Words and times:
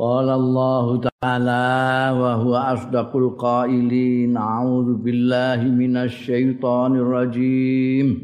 Qala 0.00 0.32
Allah 0.32 0.96
Ta'ala 0.96 2.16
wa 2.16 2.40
huwa 2.40 2.72
asdaqul 2.72 3.36
qailin. 3.36 4.32
A'udzu 4.32 4.96
billahi 4.96 5.68
minasyaitonir 5.68 7.04
rajim. 7.04 8.16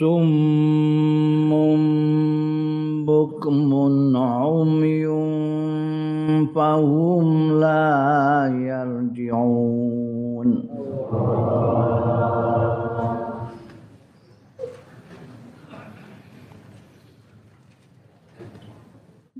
Summum 0.00 1.84
bukmun 3.04 4.16
umyum 4.16 5.28
fahum 6.56 7.60
la 7.60 8.48
yarji'un. 8.48 10.48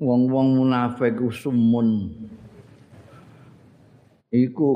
Wong-wong 0.01 0.64
munafik 0.64 1.21
sumun. 1.29 2.09
Iku 4.32 4.68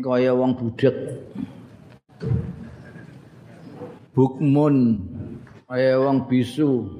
kaya 0.00 0.32
wong 0.32 0.56
budek 0.56 0.96
bukmun 4.16 4.98
kaya 5.70 6.02
wong 6.02 6.26
bisu. 6.26 6.90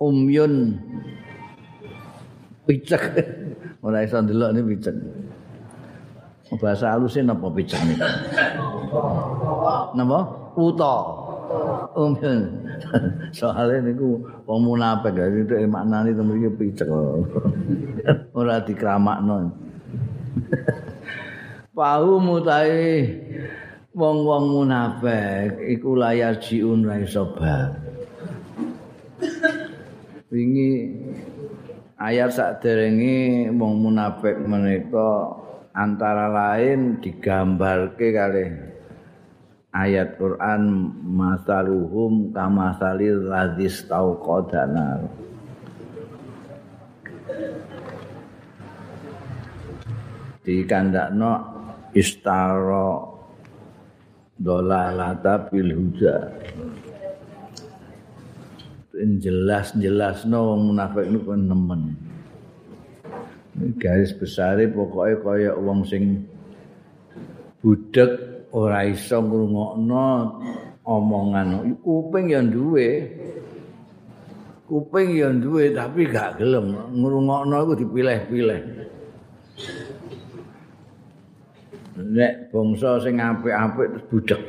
Umyun. 0.00 0.80
Picek. 2.64 3.04
Ora 3.84 4.02
iso 4.02 4.18
ndelok 4.18 4.50
ni 4.56 4.60
picek. 4.74 4.96
Bahasa 6.58 6.96
halusin 6.96 7.30
apa 7.30 7.46
picek 7.52 7.78
ni 7.86 7.94
napa? 9.94 10.18
Uta 10.58 10.94
umyun 11.94 12.40
soalnya 13.36 13.90
niku 13.90 14.22
wong 14.46 14.60
munafik 14.66 15.14
ya 15.18 15.26
itu 15.26 15.54
maknane 15.66 16.14
temen 16.14 16.38
iki 16.38 16.50
picek. 16.56 16.88
Ora 18.38 18.62
dikramakno. 18.62 19.50
Pahu 21.76 22.12
mutai 22.20 23.06
wong-wong 23.94 24.44
munafik 24.52 25.58
iku 25.74 25.98
layar 25.98 26.38
jiun 26.38 26.86
ra 26.86 27.00
iso 27.00 27.26
Wingi 30.30 30.70
ayat 31.98 32.30
sakderenge 32.30 33.50
wong 33.58 33.82
munafik 33.82 34.38
menika 34.46 35.34
antara 35.74 36.30
lain 36.30 37.02
digambarke 37.02 38.14
kalih 38.14 38.69
ayat 39.70 40.18
Quran 40.18 40.90
masaluhum 41.06 42.34
kamasalil 42.34 43.30
ladzis 43.30 43.86
tauqadana. 43.86 45.06
Di 50.40 50.66
kandakno 50.66 51.32
istaro 51.94 53.20
dolalata 54.34 55.46
bil 55.46 55.70
huda. 55.70 56.16
Jelas-jelas 59.00 60.28
no 60.28 60.52
wong 60.52 60.74
munafik 60.74 61.08
niku 61.08 61.32
nemen. 61.32 61.96
Garis 63.80 64.12
besar 64.16 64.60
pokoknya 64.72 65.20
kaya 65.20 65.52
wong 65.56 65.84
sing 65.84 66.24
budek 67.60 68.29
ora 68.54 68.86
iso 68.86 69.18
ngrungokno 69.22 70.06
omongan. 70.86 71.48
Kuping 71.82 72.26
ya 72.30 72.40
duwe. 72.42 72.88
Kuping 74.66 75.08
ya 75.18 75.28
duwe 75.34 75.74
tapi 75.74 76.06
gak 76.06 76.38
gelem. 76.38 76.74
Ngrungokno 76.94 77.54
iku 77.66 77.74
dipilih-pilih. 77.78 78.60
Nek 82.00 82.48
bangsa 82.48 82.96
sing 83.04 83.20
apik-apik 83.20 83.92
terus 83.92 84.06
budek 84.08 84.42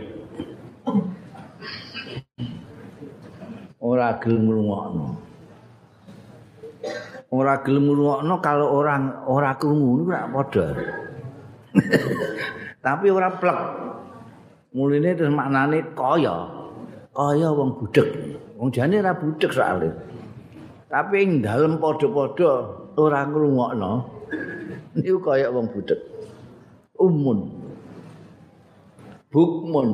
ora 3.81 4.15
gelem 4.21 4.47
ngrungokno. 4.47 5.07
Ora 7.31 7.59
gelem 7.65 7.83
ngrungokno 7.89 8.35
kalau 8.39 8.67
orang 8.79 9.03
ora 9.27 9.51
krungu 9.57 9.99
niku 9.99 10.11
ora 10.11 10.27
padha 10.31 10.67
tapi 12.81 13.07
ora 13.13 13.29
plek 13.29 13.59
Muline 14.71 15.19
terus 15.19 15.35
maknane 15.35 15.83
kaya. 15.91 16.47
Kaya 17.11 17.51
wong 17.51 17.75
budek. 17.75 18.07
Wong 18.55 18.71
jane 18.71 19.03
ora 19.03 19.11
budek 19.11 19.51
soalé. 19.51 19.91
Tapi 20.87 21.15
ing 21.27 21.31
dalem 21.43 21.75
padha-padha 21.75 22.51
ora 22.95 23.27
ngrungokno. 23.27 23.93
Niku 24.95 25.19
kaya 25.19 25.51
wong 25.51 25.67
budek. 25.75 25.99
Umun. 27.03 27.51
Bukmun. 29.27 29.87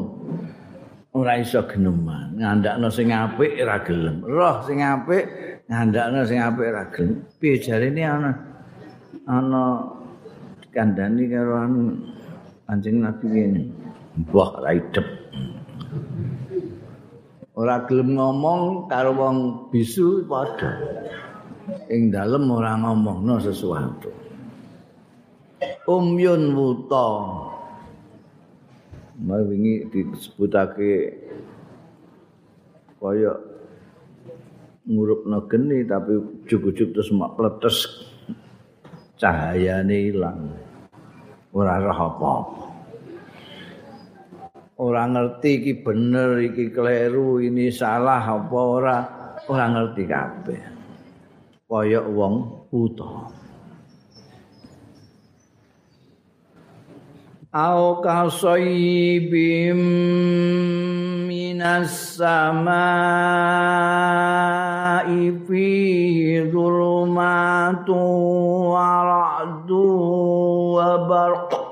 Ora 1.17 1.41
iso 1.41 1.65
geneman. 1.65 2.37
Ngandakno 2.37 2.93
sing 2.93 3.09
apik 3.09 3.57
ora 3.57 3.81
gelem. 3.81 4.21
Roh 4.21 4.61
sing 4.61 4.85
apik 4.85 5.25
ngandakno 5.65 6.21
sing 6.21 6.37
apik 6.37 6.69
ora 6.69 6.85
gelem. 6.93 7.25
Piye 7.41 7.57
jarene 7.57 8.03
ana 8.05 8.31
ana 9.25 9.89
kandhani 10.69 11.25
karo 11.33 11.65
anu 11.65 11.81
anjing 12.67 13.03
nabi 13.03 13.25
ngene. 13.27 13.63
mbah 14.17 14.65
raidep 14.65 15.07
ora 17.57 17.81
gelem 17.89 18.13
ngomong 18.13 18.85
karo 18.85 19.11
wong 19.17 19.37
bisu 19.73 20.21
padha. 20.29 20.77
Ing 21.89 22.13
dalem 22.13 22.47
ora 22.47 22.77
ngomongno 22.79 23.41
sesuatu. 23.41 24.13
Umyun 25.89 26.53
wuta. 26.53 27.07
Mau 29.17 29.41
wingi 29.49 29.89
disebutake 29.89 31.17
kaya 33.01 33.33
ngurupno 34.85 35.49
geni 35.49 35.81
tapi 35.89 36.13
ujug-ujug 36.21 36.93
terus 36.93 37.09
mak 37.09 37.33
pletes 37.33 37.89
cahayane 39.17 40.13
ilang 40.13 40.53
ora 41.57 41.81
roh 41.81 41.99
apa-apa 42.13 42.67
ora 44.77 45.09
ngerti 45.09 45.49
iki 45.61 45.81
bener 45.81 46.37
iki 46.45 46.69
kleru 46.69 47.41
ini 47.41 47.73
salah 47.73 48.21
apa 48.21 48.57
ora? 48.57 48.97
Ora 49.49 49.65
ngerti 49.73 50.03
kabeh. 50.05 50.61
Kaya 51.67 52.01
wong 52.05 52.67
buta. 52.69 53.31
Au 57.57 58.03
kasaibim 58.05 59.79
minas 61.25 62.21
samai 62.21 63.47
في 64.99 65.31
فيه 65.47 66.51
ظلمات 66.51 67.89
ورعد 67.89 69.71
وبرق 69.71 71.67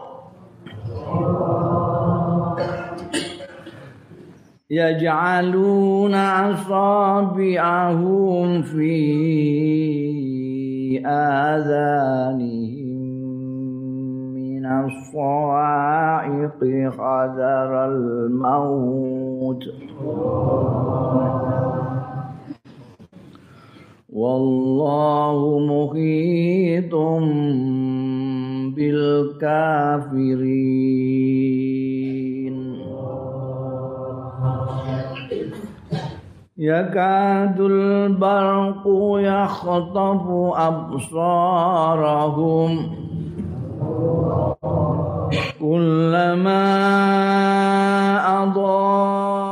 يجعلون 4.69 6.16
أصابعهم 6.53 7.81
في 8.62 8.96
آذانهم 11.06 12.75
من 14.34 14.66
الصواعق 14.66 16.59
حذر 16.97 17.86
الموت. 17.86 19.63
والله 24.16 25.60
محيط 25.60 26.95
بالكافرين. 28.75 29.75
يكاد 36.57 37.60
البرق 37.60 38.84
يخطف 39.19 40.24
أبصارهم. 40.56 42.69
كلما 45.60 46.66
أضاء 48.44 49.44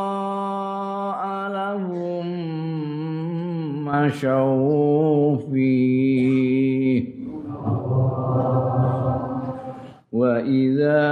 مشوا 4.03 5.35
فيه 5.51 7.03
وإذا 10.11 11.03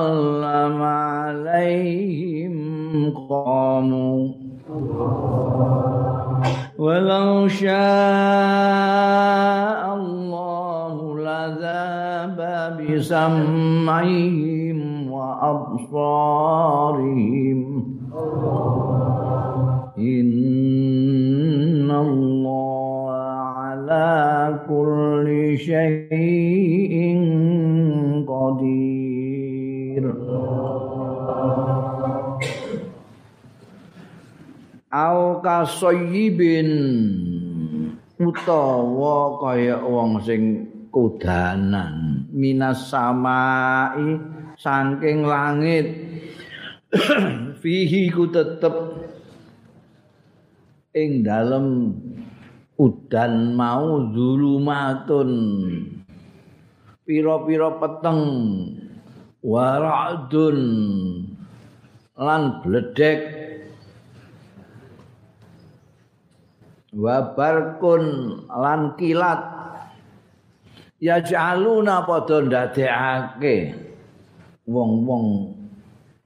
أظلم 0.00 0.82
عليهم 0.82 2.54
قاموا. 3.28 4.28
ولو 6.78 7.48
شاء 7.48 7.74
الله 9.96 11.18
لذاب 11.18 12.38
بسمعهم 12.90 14.78
وأبصارهم. 15.12 16.44
إن 19.97 21.91
الله 21.91 23.11
على 23.61 24.09
كل 24.69 25.27
شيء 25.57 26.93
قدير 28.27 30.03
au 34.89 35.37
kasoyibin 35.45 36.69
utawa 38.17 39.37
kaya 39.37 39.77
wong 39.85 40.17
sing 40.25 40.65
kudanan 40.89 42.25
minas 42.33 42.89
samai 42.89 44.17
saking 44.57 45.29
langit 45.29 45.93
fihi 47.61 48.09
ku 48.09 48.33
tetep 48.33 48.73
ing 50.94 51.26
dalem 51.26 51.90
udan 52.78 53.58
mau 53.58 54.14
zulumatun 54.14 55.30
pira-pira 57.02 57.74
peteng 57.82 58.22
waradun. 59.42 60.58
Lan 62.14 62.62
bledek 62.62 63.20
wa 66.94 67.34
barkun 67.34 68.04
lan 68.46 68.94
kilat. 68.94 69.42
Ya 71.02 71.18
jaluna 71.18 72.06
padha 72.06 72.38
ndadekake 72.38 73.74
wong-wong 74.62 75.58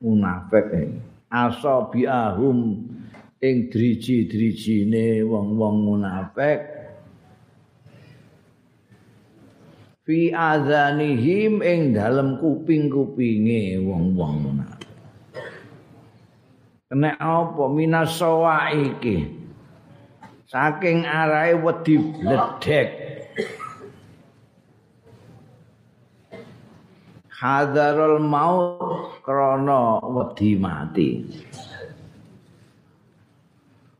munafik. 0.05 0.93
Asa 1.33 1.89
biahum 1.89 2.88
ing 3.39 3.71
driji-drijine 3.71 5.23
wong-wong 5.23 5.77
munafik 5.87 6.61
fi 10.03 10.35
adzanihim 10.35 11.63
ing 11.63 11.95
dalem 11.95 12.41
kuping-kupinge 12.43 13.79
wong-wong 13.85 14.35
munafik 14.43 14.91
kena 16.89 17.15
apa? 17.21 17.65
Minasawa 17.69 18.73
iki 18.73 19.29
saking 20.49 21.05
arahe 21.05 21.61
wedi 21.61 22.01
bledek 22.01 22.89
hadarul 27.29 28.19
maut 28.19 29.21
krana 29.21 30.01
wedi 30.01 30.57
mati 30.57 31.23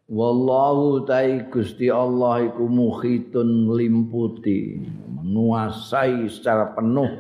wallahu 0.09 1.05
ta'i 1.05 1.45
Gusti 1.53 1.93
Allah 1.93 2.49
iku 2.49 2.65
muhitun 2.65 3.77
limputi 3.77 4.81
menguasai 5.21 6.25
secara 6.33 6.73
penuh 6.73 7.13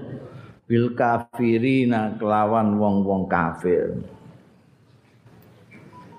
bil 0.65 0.97
kafirina 0.97 2.17
kelawan 2.17 2.81
wong-wong 2.81 3.29
kafir. 3.29 4.01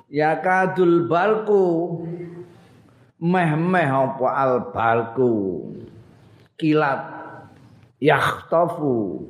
Ya 0.09 0.37
kadul 0.41 1.05
balku 1.05 2.01
meh-meh 3.21 3.89
apa 3.89 4.27
albalku 4.41 5.69
kilat 6.57 7.05
yakhtafu 8.01 9.25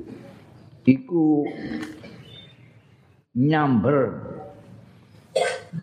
iku 0.88 1.44
nyamber. 3.36 4.24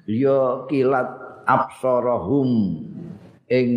Ya 0.09 0.65
kilat 0.65 1.26
absarahum 1.47 2.83
ing 3.47 3.69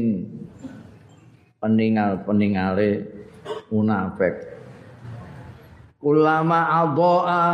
peningal-peningale 1.63 3.07
munafik. 3.71 4.35
Ulama 6.03 6.83
adhaa 6.83 7.49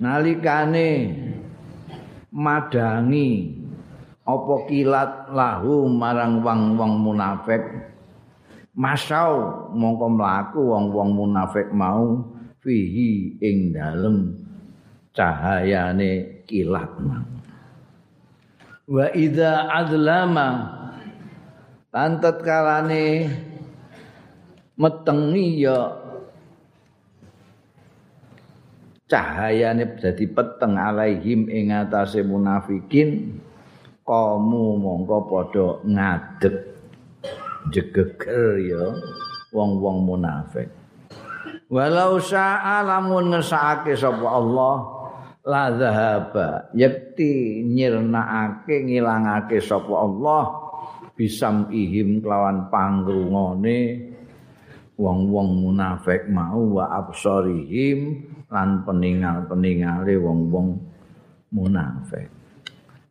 nalikane 0.00 0.88
madangi 2.32 3.60
apa 4.24 4.54
kilat 4.70 5.12
lahu 5.28 5.90
marang 5.92 6.40
wong-wong 6.40 6.92
munafik. 7.04 7.60
Masau 8.72 9.68
mongko 9.76 10.06
mlaku 10.16 10.60
wong-wong 10.72 11.10
munafik 11.12 11.68
mau 11.76 12.24
fihi 12.64 13.36
ing 13.44 13.76
dalem 13.76 14.32
cahayane 15.12 16.40
kilat 16.48 16.88
mang 17.04 17.41
wa 18.92 19.08
idza 19.16 19.72
adlama 19.72 20.48
pantet 21.88 22.44
kalane 22.44 23.24
metengi 24.76 25.64
ya 25.64 25.96
cahayane 29.08 29.96
dadi 29.96 30.28
peteng 30.28 30.76
alaihim 30.76 31.48
ing 31.48 31.72
atase 31.72 32.20
munafikin 32.20 33.40
kamu 34.04 34.64
mongko 34.76 35.18
padha 35.24 35.66
ngadeg 35.88 36.56
jegeger 37.72 38.60
ya 38.60 38.84
wong-wong 39.52 40.04
munafik. 40.08 40.68
Walau 41.72 42.20
sa'a 42.20 42.84
lamun 42.84 43.32
ngesake 43.32 43.96
sapa 43.96 44.28
Allah 44.28 45.01
la 45.46 45.74
zahaba. 45.74 46.70
Yakti 46.74 47.62
nyirnaake 47.66 48.86
ngilangake 48.86 49.58
sapa 49.62 49.90
Allah. 49.90 50.44
Bisam 51.12 51.68
ihim 51.70 52.22
kelawan 52.22 52.70
pangrungone. 52.72 54.10
Wong-wong 54.96 55.66
munafik 55.66 56.30
mau 56.30 56.78
wa 56.78 56.86
absarihim 56.94 58.22
lan 58.52 58.86
peningal-peningale 58.86 60.14
wong-wong 60.20 60.78
munafik. 61.50 62.30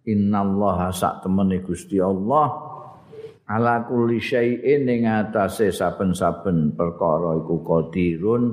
Innallaha 0.07 0.93
sak 0.93 1.25
temene 1.25 1.59
Gusti 1.61 1.99
Allah. 1.99 2.47
Ala 3.51 3.83
kulli 3.83 4.23
syai'in 4.23 4.87
ing 4.87 5.03
atase 5.03 5.75
saben-saben 5.75 6.71
perkara 6.71 7.35
iku 7.43 7.59
qadirun 7.59 8.43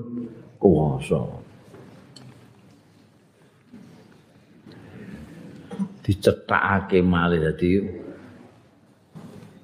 kuwasa 0.58 1.47
dicetakake 6.08 7.04
malih. 7.04 7.52
Dadi 7.52 7.84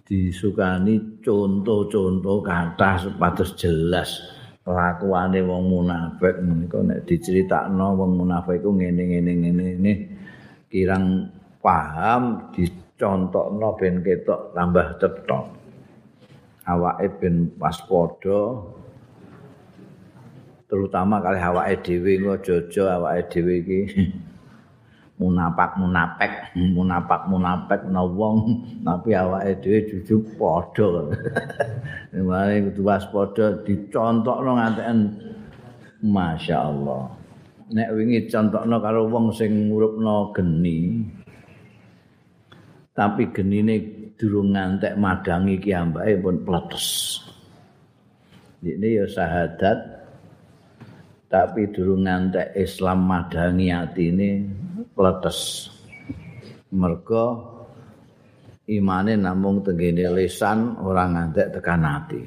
disukani 0.04 1.24
contoh-contoh 1.24 2.44
kathah 2.44 3.08
supados 3.08 3.56
jelas 3.56 4.20
kelakuane 4.60 5.40
wong 5.40 5.64
munafik. 5.72 6.36
Menika 6.44 6.84
nek 6.84 7.08
diceritakno 7.08 7.96
wong 7.96 8.20
munafik 8.20 8.60
iku 8.60 8.76
ngene-ngene 8.76 9.32
ngene 9.32 9.92
kirang 10.68 11.32
paham 11.64 12.52
dicontokno 12.52 13.72
ben 13.80 14.04
ketok 14.04 14.52
tambah 14.52 15.00
cetok 15.00 15.44
awake 16.68 17.08
ben 17.20 17.48
pas 17.56 17.76
padha 17.84 18.60
terutama 20.68 21.20
kali 21.20 21.40
awake 21.40 21.80
dhewe 21.84 22.12
ngojojo 22.20 22.82
awake 22.88 23.22
dhewe 23.32 23.54
iki 23.64 23.80
munapak 25.14 25.78
munapek 25.78 26.54
munapak 26.56 27.26
munapek 27.30 27.80
no 27.90 28.10
wong. 28.10 28.36
Tapi 28.82 29.10
awake 29.14 29.62
dhewe 29.62 29.78
jujur 29.90 30.20
padha. 30.38 31.10
Mari 32.28 32.70
kudu 32.70 32.82
waspada 32.82 33.62
dicontokno 33.62 34.58
nganten 34.58 34.98
masyaallah 36.04 37.24
nek 37.72 37.88
wingi 37.96 38.28
contokno 38.28 38.76
karo 38.76 39.08
wong 39.08 39.32
sing 39.32 39.72
ngurupno 39.72 40.36
geni 40.36 41.00
tapi 42.92 43.32
genine 43.34 43.76
durung 44.14 44.54
ngantek 44.54 44.94
madangi 44.94 45.58
ki 45.58 45.74
ambake 45.74 46.14
pun 46.22 46.46
pletes. 46.46 47.18
Ini 48.62 49.02
ya 49.02 49.06
sahadat 49.10 49.78
tapi 51.26 51.74
durung 51.74 52.06
ngantek 52.06 52.54
Islam 52.54 53.10
madangi 53.10 53.74
atine 53.74 54.30
pletes. 54.94 55.68
Mergo 56.74 57.26
imane 58.70 59.18
namung 59.18 59.60
tenggene 59.60 60.08
lisan 60.14 60.78
ora 60.80 61.10
ngantek 61.10 61.58
tekan 61.58 61.84
ati. 61.84 62.20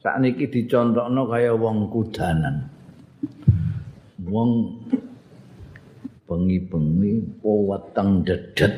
Sakniki 0.00 0.48
dicontokno 0.48 1.28
kaya 1.28 1.52
wong 1.52 1.92
kudanan. 1.92 2.56
Wong 4.24 4.50
bengi-bengi 6.24 7.42
weteng 7.42 8.22
dedet. 8.22 8.74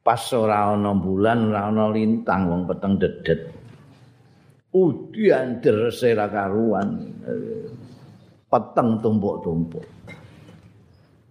pas 0.00 0.26
ora 0.32 0.72
ana 0.72 0.96
bulan 0.96 1.52
ora 1.52 1.68
ana 1.68 1.92
lintang 1.92 2.48
wong 2.48 2.62
peteng 2.64 2.96
dedet 2.96 3.52
udian 4.72 5.60
derese 5.60 6.16
ra 6.16 6.26
karuan 6.26 7.14
peteng 8.48 8.98
tumpuk-tumpuk 9.04 9.84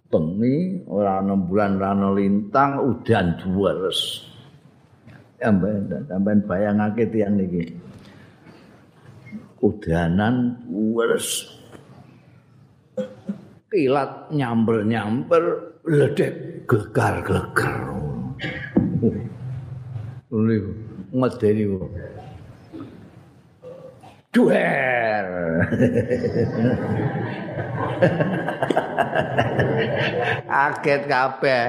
bengi 0.09 0.83
ora 0.89 1.21
ana 1.21 1.37
bulan 1.37 1.77
ora 1.77 1.93
ana 1.93 2.09
lintang 2.17 2.81
udan 2.81 3.37
duweres 3.37 4.25
sampeyan 5.39 5.87
sampeyan 6.09 6.39
bayangake 6.43 7.03
tiyang 7.07 7.39
niki. 7.39 7.63
Udanan 9.59 10.55
duweres 10.67 11.47
kilat 13.69 14.31
nyamber-nyamber 14.31 15.43
ledek 15.85 16.65
gegar-gegar. 16.65 17.91
Lha 20.29 20.57
ngedeni 21.09 21.63
duer. 24.29 25.25
Aket 30.49 31.01
kabeh. 31.09 31.65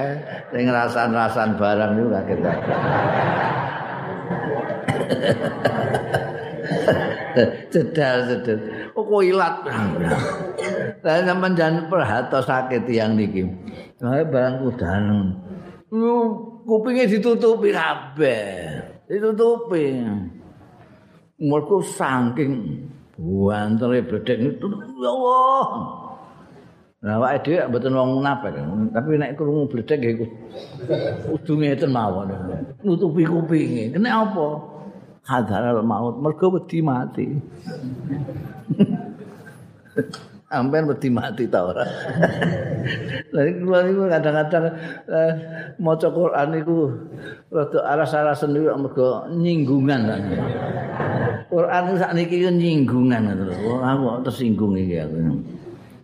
Sing 0.51 0.65
rasan-rasan 0.69 1.57
barang 1.57 1.91
niku 1.97 2.09
kaget 2.13 2.39
kabeh. 2.39 2.77
cedal 7.71 8.27
cedal 8.27 8.59
oh 8.95 9.03
kok 9.07 9.23
ilat. 9.23 9.55
Lah 11.01 11.23
sampean 11.23 11.55
jan 11.55 11.87
perhatosake 11.87 12.83
tiyang 12.83 13.15
niki. 13.15 13.47
Barang 14.01 14.67
kudanan 14.67 15.39
kupinge 16.67 17.07
ditutupi 17.07 17.71
kabeh. 17.71 18.83
Ditutupi 19.07 20.03
Mergo 21.41 21.81
saking 21.81 22.85
buantere 23.17 24.05
bedhek 24.05 24.37
itu 24.37 24.67
ya 25.01 25.09
Allah. 25.09 25.65
Lah 27.01 27.17
awake 27.17 27.49
dhewe 27.49 27.65
mboten 27.65 27.97
wong 27.97 28.21
munafik, 28.21 28.53
tapi 28.93 29.17
nek 29.17 29.33
krungu 29.33 29.65
bledek 29.65 30.05
iku 30.05 30.25
kudu 31.33 31.57
ngeten 31.57 31.89
mawon. 31.89 32.29
Nutupi 32.85 33.25
kupinge. 33.25 33.89
Kena 33.97 34.21
apa? 34.21 34.47
Hadar 35.25 35.81
maut 35.81 36.21
mergo 36.21 36.53
wedi 36.53 36.77
mati. 36.85 37.25
Ampen 40.53 40.85
wedi 40.93 41.09
mati 41.09 41.49
ta 41.49 41.65
ora. 41.65 41.81
Lah 43.33 43.81
iku 43.89 44.05
kadang-kadang 44.05 44.65
eh, 45.09 45.33
maca 45.81 46.05
Quran 46.05 46.49
iku 46.53 46.77
rada 47.49 47.79
aras-arasen 47.97 48.53
niku 48.53 48.77
mergo 48.77 49.25
nyinggungan. 49.41 50.01
Quran 51.51 51.99
sak 51.99 52.15
niki 52.15 52.47
nyinggungan 52.47 53.27
terus. 53.35 53.59
Aku 53.59 54.23
tersinggung 54.23 54.79
iki 54.79 55.03
aku. 55.03 55.15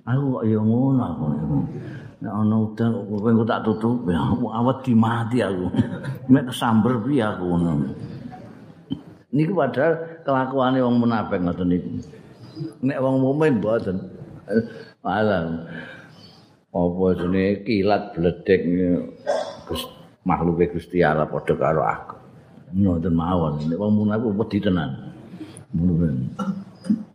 Aku 0.03 0.23
kok 0.39 0.43
ya 0.43 0.59
ngono 0.59 1.01
aku. 1.03 1.23
Nek 2.17 2.33
ana 2.33 2.55
udan 2.65 2.89
kok 3.07 3.47
tak 3.47 3.63
tutup 3.63 4.03
ya 4.11 4.19
awet 4.33 4.77
di 4.83 4.93
mati 4.97 5.39
aku. 5.39 5.71
Mek 6.31 6.51
kesamber 6.51 6.99
piye 6.99 7.23
aku 7.23 7.43
ngono. 7.47 7.71
Niku 9.31 9.55
padahal 9.55 10.23
kelakuane 10.27 10.83
wong 10.83 10.95
munafik 10.99 11.39
ngoten 11.39 11.67
niku. 11.71 11.89
Nek 12.83 12.99
wong 12.99 13.15
mukmin 13.23 13.63
mboten. 13.63 13.97
Alam. 15.07 15.63
Apa 16.75 17.05
jenenge 17.15 17.63
kilat 17.63 18.11
bledek 18.13 18.61
makhluk 20.27 20.59
Gusti 20.75 20.99
Allah 20.99 21.31
padha 21.31 21.55
karo 21.55 21.81
aku. 21.87 22.26
Ngoten 22.75 23.13
mawon. 23.15 23.53
Nek 23.67 23.79
wong 23.79 23.93
munafik 23.95 24.35
wedi 24.35 24.59
tenan. 24.59 25.07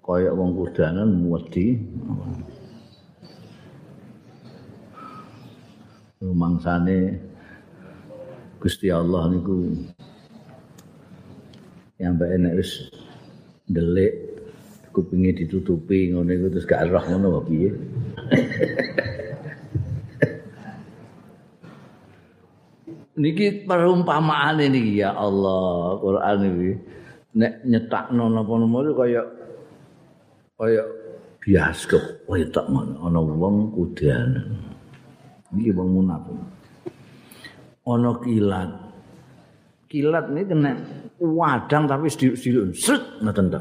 kaya 0.03 0.35
wong 0.35 0.59
kudanan 0.59 1.31
wedi 1.31 1.79
rumangsane 6.21 7.23
Gusti 8.61 8.91
Allah 8.91 9.31
niku 9.31 9.73
yang 12.03 12.19
mbak 12.19 12.35
enak 12.35 12.59
wis 12.59 12.91
delik 13.71 14.37
kupinge 14.91 15.33
ditutupi 15.39 16.13
ngono 16.13 16.51
terus 16.51 16.67
gak 16.67 16.91
roh 16.91 17.05
ngono 17.07 17.41
piye 17.47 17.71
niki 23.17 23.69
perumpamaan 23.69 24.57
ini 24.63 25.05
ya 25.05 25.13
Allah 25.13 26.01
Quran 26.01 26.39
ini 26.49 26.71
nek 27.37 27.53
nyetakno 27.65 28.29
napa-napa 28.29 28.93
kaya 29.05 29.23
kaya 30.57 30.83
bioskop 31.41 32.25
kaya 32.29 32.47
tak 32.49 32.69
ana 32.69 33.21
wong 33.21 33.73
kudanan 33.77 34.73
iki 35.53 35.71
wong 35.77 35.89
munafik. 36.01 36.39
Ana 37.85 38.11
kilat. 38.23 38.71
Kilat 39.91 40.25
ini 40.33 40.43
kena 40.49 40.71
wadang 41.21 41.85
tapi 41.85 42.09
sediluk-sediluk 42.09 42.73
set 42.73 43.03
ngoten 43.21 43.53
ta 43.53 43.61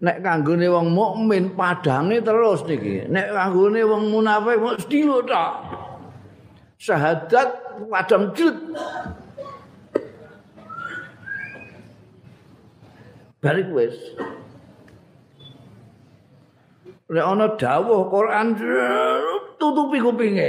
nek 0.00 0.24
kanggone 0.24 0.64
wong 0.72 0.96
mukmin 0.96 1.52
padange 1.52 2.24
terus 2.24 2.64
niki. 2.64 3.04
Nek 3.12 3.36
kanggone 3.36 3.84
wong 3.84 4.08
munafik 4.08 4.56
mok 4.56 4.80
sediluk 4.80 5.28
tok 5.28 5.79
syahadat 6.80 7.48
padam 7.92 8.32
jut 8.32 8.56
balik 13.44 13.68
wis 13.76 13.96
Lek 17.10 17.26
ana 17.26 17.58
dawuh 17.58 18.06
Quran 18.06 18.54
tutupi 19.58 19.98
kupinge. 19.98 20.48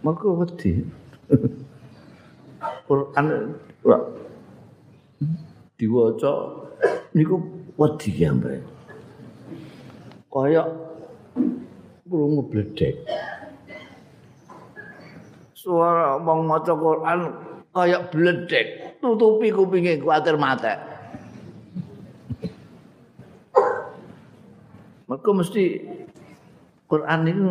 Maka 0.00 0.26
wedi. 0.32 0.80
Quran 2.88 3.26
diwaca 5.76 6.32
niku 7.12 7.36
wedi 7.76 8.10
ya, 8.24 8.32
Mbak. 8.32 8.64
Kaya 10.32 10.64
krungu 12.12 12.44
bledek. 12.52 13.08
Suara 15.56 16.20
wong 16.20 16.44
maca 16.44 16.76
Quran 16.76 17.20
kaya 17.72 18.04
bledek. 18.12 18.92
tutupi 19.02 19.50
kupinge 19.50 19.98
kuatir 19.98 20.38
mate. 20.38 20.78
Maka 25.10 25.28
mesti 25.34 25.64
Quran 26.86 27.20
itu 27.26 27.48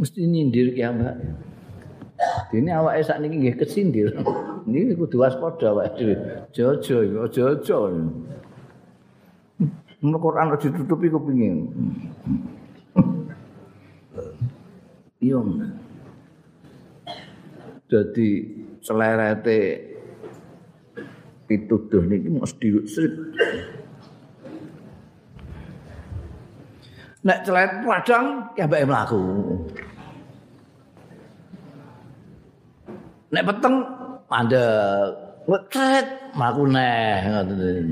mesti 0.00 0.20
nyindir 0.24 0.72
kiamat. 0.72 1.20
Ini 2.50 2.70
awak 2.72 3.02
esak 3.02 3.20
niki 3.20 3.36
nggih 3.38 3.56
kesindir. 3.60 4.08
Niki 4.64 4.96
kudu 4.96 5.20
waspada 5.20 5.76
awak 5.76 5.94
dhewe. 6.00 6.16
Jojo, 6.54 7.28
jojo. 7.28 7.78
Mun 10.02 10.14
Quran 10.18 10.50
ditutupi 10.58 11.06
kupinge. 11.12 11.50
Iya. 15.22 15.38
Jadi 17.86 18.28
selerete 18.82 19.60
pituduh 21.46 22.02
niki 22.02 22.28
mesti 22.32 22.68
srit. 22.88 23.14
Nek 27.22 27.46
celet 27.46 27.70
padang 27.86 28.50
ya 28.58 28.66
mbak 28.66 28.82
mlaku. 28.88 29.22
Nek 33.30 33.46
peteng 33.46 33.74
mandek. 34.26 35.06
Ngecret 35.42 36.06
mlaku 36.34 36.62
neh 36.70 37.18
ngoten. 37.30 37.86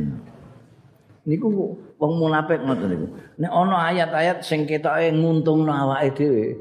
Niku 1.26 1.78
wong 2.00 2.16
munafik 2.16 2.64
ngoten 2.64 2.88
niku. 2.88 3.06
Nek 3.36 3.52
ana 3.52 3.92
ayat-ayat 3.92 4.40
sing 4.40 4.64
ketoke 4.64 5.12
nguntungno 5.12 5.68
awake 5.68 6.16
dhewe. 6.16 6.56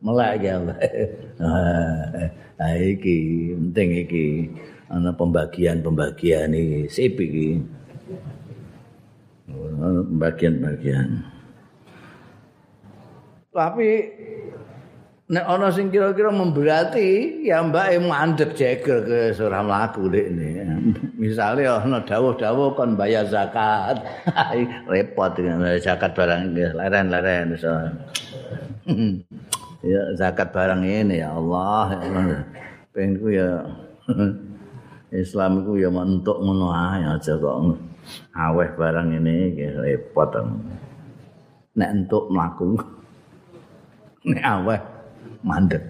Melak 0.00 0.40
ya. 0.40 0.56
Nah, 0.62 2.72
iki 2.80 3.52
penting 3.52 4.08
iki 4.08 4.48
ana 4.88 5.12
pembagian-pembagian 5.12 6.56
iki 6.56 6.88
sip 6.88 7.20
iki. 7.20 7.60
Pembagian-pembagian. 9.52 11.28
Tapi 13.52 13.90
nek 15.28 15.44
ana 15.44 15.68
sing 15.68 15.92
kira-kira 15.92 16.32
memberati 16.32 17.44
ya 17.44 17.60
mbake 17.60 18.00
mandek 18.00 18.56
jeger 18.56 19.04
ke 19.04 19.36
ora 19.44 19.60
mlaku 19.60 20.08
ini. 20.08 20.64
Misale 21.20 21.68
ana 21.68 22.00
dawuh-dawuh 22.00 22.72
kon 22.72 22.96
bayar 22.96 23.28
zakat. 23.28 24.00
Repot 24.88 25.36
zakat 25.84 26.16
barang 26.16 26.56
leren-leren 26.56 27.52
iso. 27.52 27.68
ya 29.84 30.00
zakat 30.16 30.48
barang 30.48 30.80
ini 30.80 31.20
ya 31.20 31.36
Allah. 31.36 32.00
Pengku 32.96 33.28
ya 33.28 33.68
Islam 35.12 35.60
iku 35.60 35.76
ya 35.76 35.92
mentuk 35.92 36.40
ngono 36.40 36.72
ae 36.72 37.04
aja 37.04 37.36
kok 37.36 37.76
aweh 38.32 38.68
barang 38.80 39.12
ini 39.12 39.60
repot. 39.76 40.32
Nek 41.76 41.90
entuk 41.92 42.32
mlaku. 42.32 42.80
Nek 44.24 44.44
aweh 44.44 44.97
mandek. 45.42 45.84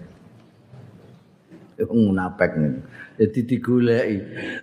Iku 1.79 1.93
munafik 1.95 2.59
niku. 2.59 2.79
Dadi 3.19 3.41
digoleki 3.43 4.17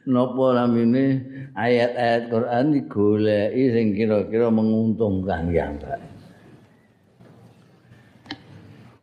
napa 0.08 0.56
namine 0.56 1.04
ayat-ayat 1.52 2.32
Quran 2.32 2.64
digoleki 2.72 3.62
sing 3.72 3.86
kira-kira 3.92 4.48
menguntungkan 4.48 5.52
ya, 5.52 5.68
Mbak. 5.76 6.00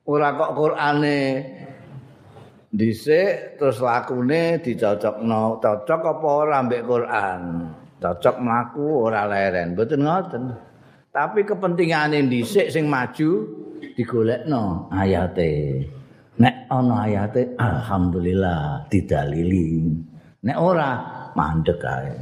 Ora 0.04 0.36
kok 0.36 0.52
Qurane 0.58 1.20
dhisik 2.74 3.62
terus 3.62 3.80
lakune 3.80 4.60
dicocokno, 4.60 5.62
cocok 5.62 6.02
apa 6.02 6.28
ora 6.28 6.56
ambek 6.60 6.84
Quran. 6.84 7.42
Cocok 8.04 8.36
mlaku 8.42 8.88
ora 9.08 9.24
leren, 9.30 9.78
mboten 9.78 10.02
ngoten. 10.04 10.44
Tapi 11.14 11.46
kepentingane 11.46 12.26
dhisik 12.26 12.68
sing 12.74 12.90
maju 12.90 13.30
digolekno 13.96 14.88
ayate. 14.90 15.84
Nek 16.40 16.66
ana 16.72 17.06
ayate 17.06 17.54
alhamdulillah 17.62 18.90
didalili. 18.90 19.86
Nek 20.44 20.58
ora 20.58 20.90
mandek 21.38 21.82
ae. 21.86 22.14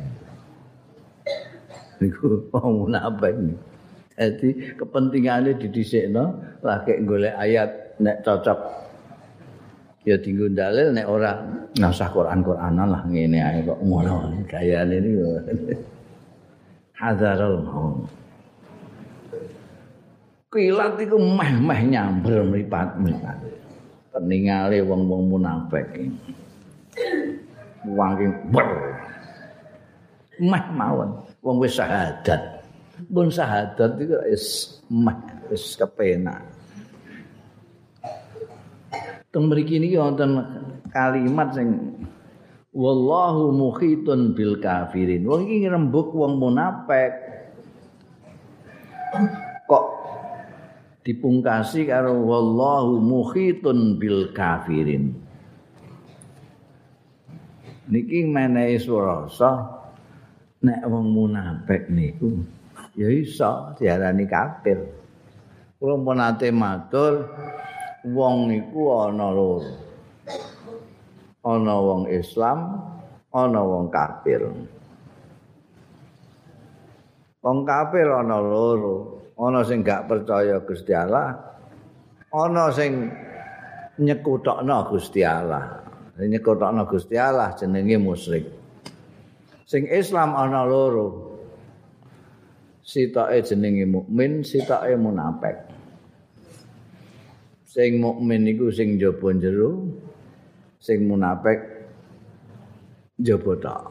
Niku 2.01 2.49
wong 2.51 2.85
munafik. 2.85 3.35
Jadi 4.19 4.77
kepentingane 4.77 5.57
didhisikno 5.57 6.37
lagi 6.61 7.01
golek 7.07 7.33
ayat 7.39 7.97
nek 7.97 8.21
cocok 8.21 8.59
ya 10.05 10.17
tinggu 10.17 10.49
dalil 10.51 10.93
nek 10.93 11.07
ora 11.09 11.41
ngasah 11.77 12.09
Quran-Quranan 12.09 12.87
lah 12.89 13.01
ngene 13.05 13.39
ae 13.41 13.59
kok 13.65 13.79
ngono 13.81 14.45
gayane 14.45 14.97
niku. 15.01 15.25
Hadzarul 17.01 17.65
maut. 17.65 18.20
Kilat 20.51 20.99
iku 20.99 21.15
meh-meh 21.15 21.81
nyamber 21.87 22.43
mripat-mripat. 22.43 23.39
Peningale 24.11 24.83
wong-wong 24.83 25.31
munafik. 25.31 25.87
Wong 27.87 28.11
iki 28.19 28.27
ber. 28.51 28.69
Meh 30.43 30.65
mawon 30.75 31.23
wong 31.39 31.55
wis 31.63 31.79
syahadat. 31.79 32.67
Pun 33.07 33.31
syahadat 33.31 33.95
iku 33.95 34.19
wis 34.27 34.75
meh 34.91 35.15
wis 35.47 35.79
kepenak. 35.79 36.43
Teng 39.31 39.47
mriki 39.47 39.79
niki 39.79 39.95
wonten 39.95 40.43
kalimat 40.91 41.55
sing 41.55 41.95
wallahu 42.75 43.55
muhitun 43.55 44.35
bil 44.35 44.59
kafirin. 44.59 45.23
Wong 45.23 45.47
iki 45.47 45.63
ngrembug 45.63 46.11
wong 46.11 46.35
munafik. 46.35 47.15
Dipungkasi 51.01 51.89
karo 51.89 52.13
wallahu 52.13 53.01
muhitun 53.01 53.97
bil 53.97 54.29
kafirin. 54.37 55.17
Niki 57.89 58.29
menehi 58.29 58.77
surasa 58.77 59.81
nek 60.61 60.85
wong 60.85 61.09
munafik 61.09 61.89
niku 61.89 62.45
ya 62.93 63.09
iso 63.09 63.73
diarani 63.81 64.29
kafir. 64.29 64.77
Kula 65.81 65.97
pun 65.97 66.21
ate 66.21 66.53
matur 66.53 67.33
wong 68.05 68.53
niku 68.53 68.93
ana 68.93 69.33
loro 69.33 69.73
ana 71.41 71.75
wong 71.81 72.13
Islam 72.13 72.77
ana 73.33 73.61
wong 73.65 73.89
kafir. 73.89 74.53
Wong 77.41 77.65
kafir 77.65 78.05
ana 78.05 78.37
loro 78.37 79.20
ana 79.41 79.65
sing 79.65 79.81
gak 79.81 80.05
percaya 80.05 80.61
Gusti 80.61 80.93
Allah 80.93 81.33
ana 82.29 82.69
sing 82.69 83.09
nyekutokno 83.99 84.77
Gusti 84.87 85.21
Allah. 85.25 85.83
Nyekutokno 86.21 86.85
Gusti 86.85 87.17
Allah 87.17 87.51
jenenge 87.57 87.97
musyrik. 87.97 88.45
Sing 89.65 89.87
Islam 89.89 90.37
ana 90.37 90.63
loro 90.63 91.37
sitoke 92.85 93.41
jenenge 93.43 93.85
mukmin 93.89 94.45
sitoke 94.45 94.93
munafik. 94.95 95.57
Sing 97.65 97.99
mukmin 98.03 98.45
iku 98.51 98.67
sing 98.69 98.99
jaba 98.99 99.31
jero 99.39 99.87
sing 100.81 101.07
munafik 101.07 101.59
jaba 103.21 103.53
tok 103.63 103.90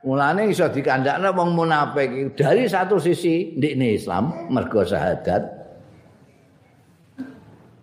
Mulane 0.00 0.48
iso 0.48 0.64
dikandakno 0.64 1.36
wong 1.36 1.52
munafik 1.52 2.32
dari 2.32 2.64
satu 2.64 2.96
sisi 2.96 3.52
ndikne 3.52 4.00
Islam 4.00 4.48
mergo 4.48 4.80
syahadat. 4.80 5.44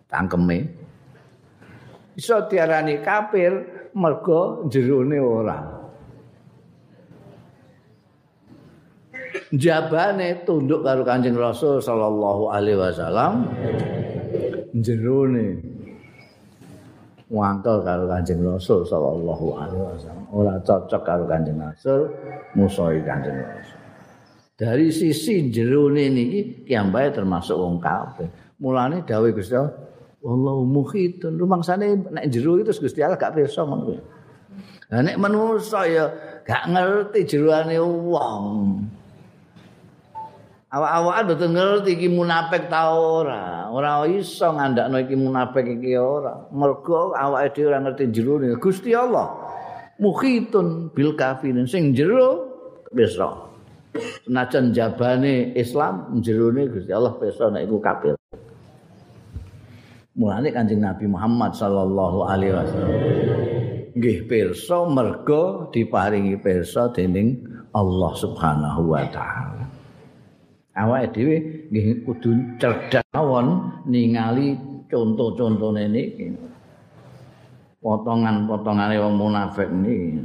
Tangkeme. 0.09 0.65
Iso 2.17 2.49
diarani 2.49 3.05
kafir 3.05 3.53
mergo 3.93 4.65
jerone 4.65 5.21
ora. 5.21 5.59
Jabane 9.53 10.41
tunduk 10.41 10.81
karo 10.81 11.05
Kanjeng 11.05 11.37
Rasul 11.37 11.77
sallallahu 11.79 12.49
alaihi 12.49 12.81
wasallam 12.81 13.45
jerone 14.73 15.61
wangkel 17.27 17.83
karo 17.83 18.07
Kanjeng 18.07 18.39
Rasul 18.43 18.87
sallallahu 18.87 19.45
alaihi 19.59 19.83
wasallam. 19.83 20.25
Ora 20.31 20.55
cocok 20.63 21.01
karo 21.03 21.23
Kanjeng 21.27 21.59
Rasul, 21.59 22.07
musuhi 22.55 23.03
Kanjeng 23.03 23.35
Rasul. 23.35 23.79
Dari 24.57 24.89
sisi 24.89 25.53
jerone 25.53 26.09
niki 26.09 26.65
kiambae 26.65 27.13
termasuk 27.13 27.53
wong 27.53 27.77
kafir. 27.77 28.25
Mulane 28.57 29.05
dawuh 29.05 29.29
Gusti 29.29 29.53
Allah, 29.53 29.69
wallahu 30.17 30.65
muhitun. 30.65 31.37
Rumangsane 31.37 32.09
nek 32.09 32.25
jero 32.33 32.57
itu 32.57 32.73
Gusti 32.73 33.05
Allah 33.05 33.21
gak 33.21 33.37
pirsa 33.37 33.61
ngono. 33.61 33.93
Lah 34.89 35.01
nek 35.05 35.19
manusa 35.21 35.85
ya 35.85 36.09
gak 36.41 36.73
ngerti 36.73 37.29
jeroane 37.29 37.77
wong. 37.77 38.43
Awak-awakan 40.67 41.23
mboten 41.27 41.49
ngerti 41.55 41.89
iki 41.95 42.07
munafik 42.11 42.67
ta 42.67 42.91
ora. 42.91 43.71
Ora 43.71 44.03
iso 44.07 44.51
ngandakno 44.51 44.97
iki 44.99 45.15
munafik 45.15 45.65
iki 45.79 45.95
ora. 45.95 46.47
Mergo 46.51 47.15
awake 47.15 47.55
dhewe 47.55 47.67
ora 47.71 47.79
ngerti 47.83 48.03
jero 48.11 48.39
Gusti 48.59 48.91
Allah. 48.91 49.27
Mukhitun 49.97 50.93
bil 50.93 51.17
kafirin 51.17 51.65
sing 51.65 51.95
jero 51.95 52.51
besok. 52.91 53.47
Senajan 53.97 54.75
jabane 54.75 55.57
Islam 55.57 56.21
jerone 56.21 56.69
Gusti 56.69 56.91
Allah 56.93 57.17
besok 57.17 57.47
nek 57.55 57.65
iku 57.65 57.77
kafir. 57.81 58.13
Mulane 60.17 60.49
Kanjeng 60.49 60.81
Nabi 60.81 61.05
Muhammad 61.05 61.53
sallallahu 61.53 62.25
alaihi 62.25 62.53
wasallam 62.57 63.01
nggih 63.97 64.29
pirsa 64.29 64.85
mergo 64.89 65.69
diparingi 65.73 66.37
pirsa 66.37 66.89
dening 66.93 67.41
Allah 67.73 68.13
Subhanahu 68.13 68.93
wa 68.93 69.05
taala. 69.09 69.56
Awake 70.77 71.09
dhewe 71.17 71.35
nggih 71.73 72.05
kudu 72.05 72.31
cerdas 72.61 73.05
mawon 73.11 73.73
ningali 73.89 74.53
conto-contone 74.87 75.89
niki. 75.89 76.37
Potongan-potongane 77.81 78.95
wong 79.01 79.15
munafik 79.17 79.69
niki 79.73 80.21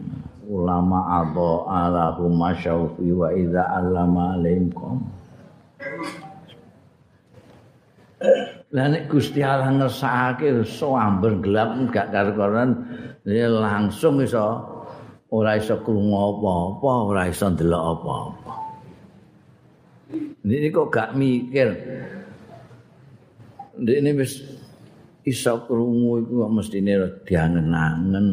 ulama 0.53 1.25
adha 1.25 1.53
alahu 1.69 2.29
masyaufi 2.29 3.09
wa 3.15 3.33
idza 3.33 3.63
allama 3.73 4.37
alaihim 4.37 4.69
Lah 8.73 8.87
nek 8.89 9.11
Gusti 9.11 9.43
Allah 9.43 9.69
ngersakake 9.69 10.65
so 10.65 10.95
amber 10.97 11.37
gelap 11.43 11.75
gak 11.91 12.15
karo-karoan 12.15 12.87
langsung 13.27 14.23
iso 14.23 14.63
ora 15.33 15.59
iso 15.59 15.81
krungu 15.83 16.15
apa-apa, 16.15 16.93
ora 17.11 17.23
iso 17.29 17.51
ndelok 17.51 17.85
apa-apa. 17.99 18.62
Ini 20.43 20.69
kok 20.75 20.91
gak 20.91 21.15
mikir. 21.15 21.69
Ini 23.79 24.11
wis 24.19 24.43
iso 25.23 25.63
krungu 25.67 26.27
iku 26.27 26.47
kok 26.47 26.53
mestine 26.55 26.95
diangen-angen. 27.23 28.27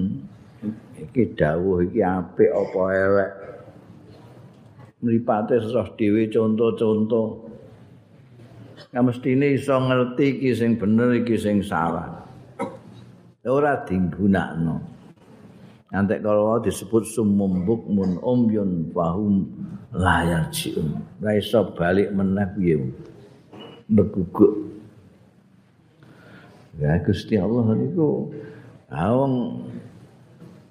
Iki 1.00 1.38
dawuh 1.38 1.86
iki 1.86 2.02
apik 2.02 2.50
apa 2.50 2.82
elek. 2.91 3.32
Mripate 5.00 5.63
sesah 5.63 5.88
dhewe 5.95 6.28
conto-conto. 6.28 7.50
mestine 8.98 9.54
iso 9.54 9.78
ngerti 9.78 10.41
iki 10.41 10.52
sing 10.58 10.72
bener 10.82 11.22
iki 11.22 11.38
sing 11.38 11.62
salah 11.62 12.26
ora 13.45 13.86
dinggunakno 13.86 14.82
nanti 15.93 16.17
kalau 16.22 16.58
disebut 16.58 17.06
sumum 17.06 17.65
bukmun 17.69 18.17
umyun 18.22 18.89
fahum 18.89 19.45
layar 19.93 20.49
cium. 20.54 21.02
Ora 21.21 21.34
iso 21.38 21.73
balik 21.73 22.13
meneh 22.13 22.47
piye? 22.54 22.75
Beguguk. 23.89 24.54
Ya 26.78 26.95
Gusti 27.04 27.36
Allah 27.36 27.75
niku 27.75 28.32
awang 28.88 29.65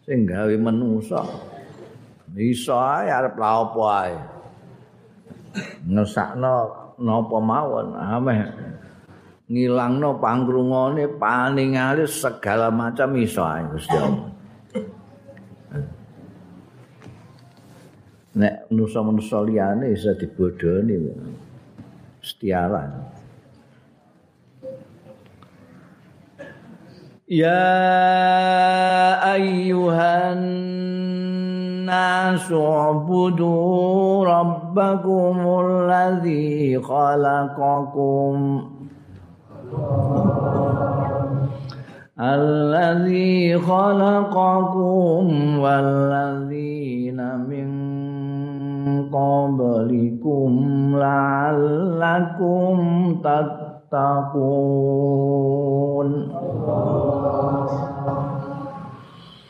sing 0.09 0.25
gawe 0.25 0.55
manusa 0.57 1.21
iso 2.39 2.79
ae 2.79 3.13
arep 3.13 3.37
lha 3.37 3.51
apa 3.61 3.83
ae? 4.07 4.17
Ngesakno 5.85 6.55
napa 6.97 7.37
mawon? 7.43 7.93
Ameh 7.93 8.41
ngilangno 9.49 10.17
pangrungone 10.17 11.09
paningali 11.19 12.09
segala 12.09 12.73
macam 12.73 13.13
iso 13.19 13.43
ae 13.45 13.67
Gusti 13.69 13.97
Allah 13.99 14.38
manusa-manusa 18.68 19.40
liyane 19.48 19.92
iso 19.96 20.12
dibodoni 20.20 20.96
setialan 22.22 22.92
يا 27.34 27.74
أيها 29.34 30.34
الناس 30.34 32.52
اعبدوا 32.52 34.26
ربكم 34.26 35.36
الذي 35.66 36.80
خلقكم 36.82 38.64
الذي 42.20 43.58
خلقكم 43.58 45.24
والذين 45.60 47.38
من 47.50 47.68
قبلكم 49.13 50.53
لعلكم 50.97 52.77
تتقون 53.25 54.89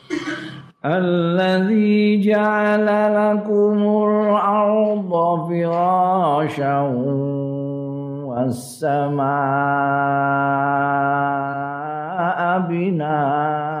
الذي 0.85 2.21
جعل 2.21 2.85
لكم 3.15 3.77
الأرض 4.09 5.11
فراشا 5.49 6.81
والسماء 8.25 9.29
بناء 12.59 13.78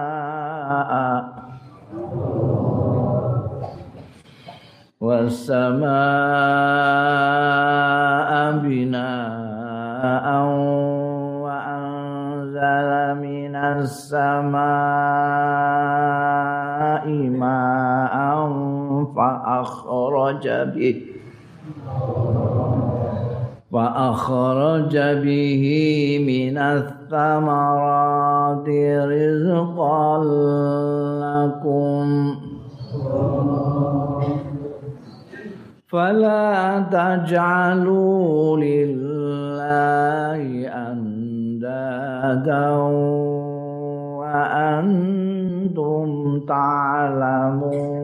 والسماء 5.19 5.89
بناء 8.63 10.27
وأنزل 11.43 12.89
من 13.19 13.55
السماء 13.55 14.55
ماء 17.43 18.15
فأخرج 19.15 20.45
به 20.47 21.01
فأخرج 23.71 24.97
به 24.97 25.63
من 26.27 26.57
الثمرات 26.57 27.89
رزقا 29.11 30.23
لكم 31.23 32.07
فلا 35.88 36.80
تجعلوا 36.90 38.56
لله 38.56 40.42
أندادا 40.90 42.68
وأنتم 44.18 46.06
تعلمون 46.48 47.94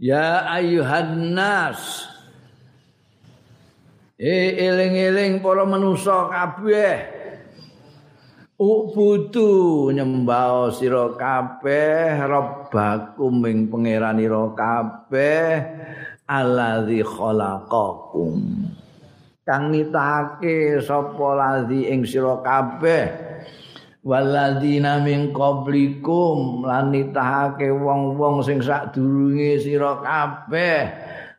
يا 0.00 0.56
أيها 0.56 1.00
الناس 1.00 2.14
Eh 4.14 4.54
eling-eling 4.62 5.42
para 5.42 5.66
manusa 5.66 6.30
kabeh 6.30 7.17
Ubudu 8.59 9.87
nyembah 9.87 10.67
sira 10.75 11.15
kabeh 11.15 12.19
rabbakum 12.27 13.39
ing 13.47 13.71
pangeranira 13.71 14.51
kabeh 14.51 15.63
allazi 16.27 16.99
khalaqakum. 16.99 18.35
Kang 19.47 19.71
nitake 19.71 20.75
sapa 20.83 21.27
lazi 21.39 21.87
ing 21.87 22.03
sira 22.03 22.43
kabeh? 22.43 23.07
Waladzina 24.03 25.07
min 25.07 25.31
qablikum 25.31 26.67
lan 26.67 26.91
nitake 26.91 27.71
wong-wong 27.71 28.43
sing 28.43 28.59
sadurunge 28.59 29.55
sira 29.55 30.03
kabeh. 30.03 30.79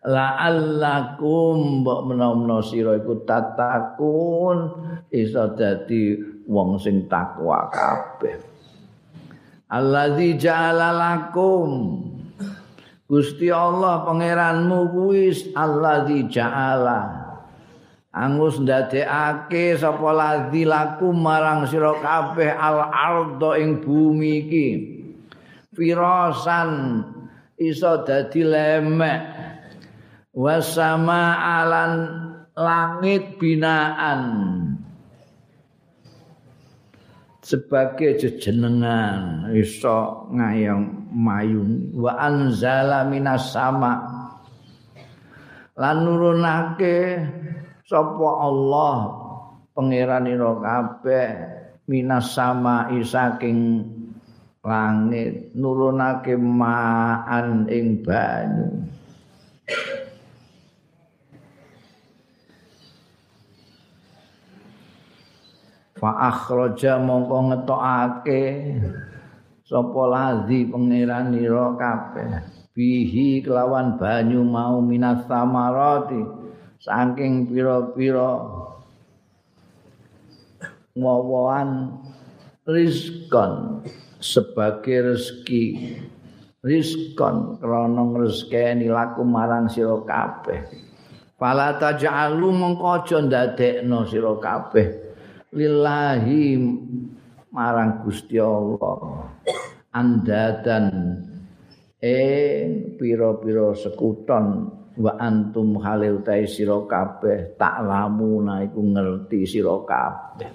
La'allakum 0.08 1.84
mbok 1.84 2.00
menawa 2.08 2.64
sira 2.64 2.96
iku 2.96 3.28
tatakun 3.28 4.72
iso 5.12 5.52
dadi 5.52 6.16
wong 6.50 6.74
sing 6.82 7.06
takwa 7.06 7.70
kabeh. 7.70 8.42
Allazi 9.70 10.34
ja'ala 10.34 10.90
lakum. 10.90 12.02
Gusti 13.06 13.50
Allah 13.50 14.02
pangeranmu 14.02 14.90
kuwi 14.90 15.54
allazi 15.54 16.26
ja'ala. 16.26 17.30
Angus 18.10 18.58
ndadekake 18.58 19.78
sapa 19.78 20.10
ladzi 20.10 20.66
lakum 20.66 21.14
marang 21.22 21.70
sira 21.70 21.94
kabeh 22.02 22.50
al 22.50 22.90
ardo 22.90 23.54
ing 23.54 23.78
bumi 23.78 24.32
iki. 24.42 24.68
Firasan 25.70 26.70
iso 27.54 28.02
dadi 28.02 28.42
lemek. 28.42 29.22
Wasama 30.34 31.38
alan 31.38 31.94
langit 32.54 33.38
binaan 33.38 34.22
sebagai 37.40 38.20
jejenengan 38.20 39.48
iso 39.56 40.28
ngayong 40.32 41.12
mayung 41.12 41.92
wa 41.96 42.16
anzala 42.20 43.08
minas 43.08 43.52
sama. 43.56 43.96
Lan 45.80 46.04
nurunake 46.04 47.24
sapa 47.88 48.28
Allah 48.44 48.96
pangeranira 49.72 50.60
kabeh 50.60 51.28
minas 51.88 52.36
sama 52.36 52.92
saking 53.00 53.88
langit 54.60 55.56
nurunake 55.56 56.36
maan 56.36 57.64
ing 57.72 58.04
banyu 58.04 58.84
fa 66.00 66.32
akhraja 66.32 66.96
mongko 66.96 67.52
ngetokake 67.52 68.42
sapa 69.68 70.02
lazi 70.08 70.64
pangeranira 70.64 71.76
kabeh. 71.76 72.30
Bihi 72.72 73.44
kelawan 73.44 74.00
banyu 74.00 74.40
mau 74.40 74.80
minas 74.80 75.28
samarati 75.28 76.24
saking 76.80 77.52
pira-pira 77.52 78.40
wawan 80.96 81.92
rizkon 82.64 83.84
sebagai 84.16 85.12
rezeki 85.12 85.64
rizkon 86.64 87.60
krana 87.60 88.00
ngreseni 88.00 88.88
laku 88.88 89.28
marang 89.28 89.68
sira 89.68 90.00
kabeh. 90.00 90.64
Fala 91.36 91.76
taj'alu 91.76 92.48
mongko 92.48 92.86
aja 92.96 93.18
ndadekno 93.20 94.08
sira 94.08 94.32
kabeh 94.40 95.09
lillahi 95.50 96.54
marang 97.50 98.06
Gusti 98.06 98.38
Allah. 98.38 99.26
Andadan 99.90 100.86
ing 101.98 102.94
pira-pira 102.94 103.74
sekuton 103.74 104.70
wa 104.94 105.12
antum 105.18 105.82
halil 105.82 106.22
ta 106.22 106.38
sira 106.46 106.78
kabeh 106.86 107.58
tak 107.58 107.82
lamu 107.82 108.46
iku 108.62 108.80
ngerti 108.80 109.38
sira 109.50 109.74
kabeh. 109.82 110.50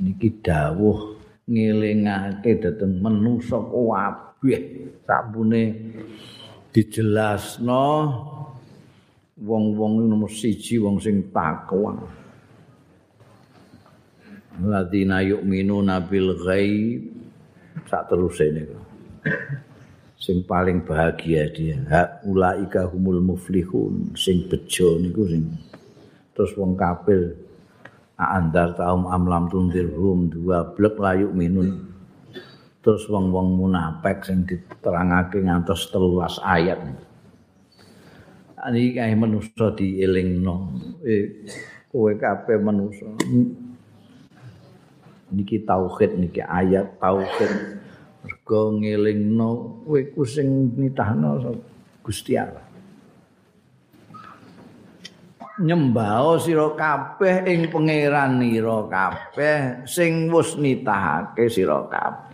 Niki 0.00 0.30
dawuh 0.40 1.18
ngelingake 1.50 2.62
dhateng 2.62 3.02
manusa 3.02 3.58
kabeh. 3.58 4.62
Sampune 5.02 5.62
dijelasno 6.70 7.86
wong-wong 9.40 10.06
nomor 10.06 10.28
siji 10.28 10.76
wong 10.76 11.00
sing 11.00 11.32
takwa 11.32 11.96
ladina 14.60 15.24
yu'minuna 15.24 16.04
bil 16.04 16.36
ghaib. 16.36 17.16
Sak 17.88 18.12
teruse 18.12 18.46
niku 18.52 18.76
sing 20.20 20.44
paling 20.44 20.84
bahagia 20.84 21.48
dia. 21.48 21.80
Ha 21.88 22.20
humul 22.92 23.24
muflihun. 23.24 24.12
Sing 24.14 24.44
bejo 24.46 25.00
niku 25.00 25.24
sing. 25.26 25.44
Terus 26.36 26.52
wong 26.60 26.76
kafir 26.76 27.34
andar 28.20 28.76
taum 28.76 29.08
amlam 29.08 29.48
tundirhum 29.48 30.28
dua 30.28 30.76
blek 30.76 31.00
layu 31.00 31.32
minun 31.32 31.88
terus 32.84 33.08
wong-wong 33.08 33.56
munafik 33.56 34.24
sing 34.24 34.44
diterangake 34.44 35.40
ngantos 35.40 35.88
telulas 35.88 36.36
ayat 36.44 36.80
ini 38.68 38.92
kayak 38.92 39.16
manusia 39.16 39.72
dielingno 39.72 40.76
eh 41.00 41.48
kowe 41.88 42.12
kabeh 42.12 42.60
manusia 42.60 43.08
niki 45.30 45.62
tauhid 45.62 46.18
niki 46.18 46.42
ayat 46.42 46.98
tauhid. 46.98 47.80
Mergo 48.20 48.76
ngelingno 48.76 49.80
kowe 49.86 50.00
ku 50.12 50.22
sing 50.28 50.76
nitahno 50.76 51.40
Gusti 52.04 52.36
Allah. 52.36 52.66
Nyembah 55.60 56.40
sira 56.40 56.72
kabeh 56.72 57.44
ing 57.48 57.68
pangeran 57.68 58.40
nira 58.40 58.84
kabeh 58.88 59.84
sing 59.88 60.28
wis 60.28 60.56
nitahake 60.58 61.48
sira 61.48 61.86
kabeh. 61.88 62.28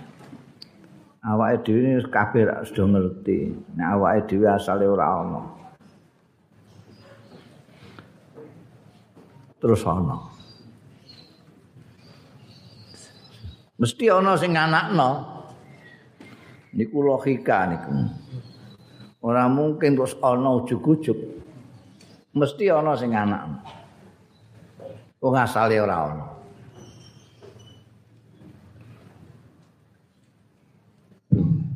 Awake 1.26 1.66
dhewe 1.66 2.06
kabeh 2.06 2.42
sudah 2.70 2.86
ngerti. 2.86 3.50
Nek 3.74 3.86
awake 3.98 4.30
dhewe 4.30 4.46
asale 4.46 4.86
ora 4.86 5.06
ana 5.26 5.55
terus 9.66 9.82
ana 9.82 10.14
mesti 13.82 14.06
ana 14.06 14.38
sing 14.38 14.54
anakno 14.54 15.10
niku 16.70 17.02
logika 17.02 17.66
niku. 17.66 17.92
Ora 19.26 19.50
mungkin 19.50 19.98
terus 19.98 20.14
ana 20.22 20.54
ujug-ujug 20.62 21.18
mesti 22.30 22.70
ana 22.70 22.94
sing 22.94 23.10
anakno 23.10 23.58
wong 25.18 25.34
asale 25.34 25.82
ora 25.82 25.96
ana. 25.98 26.26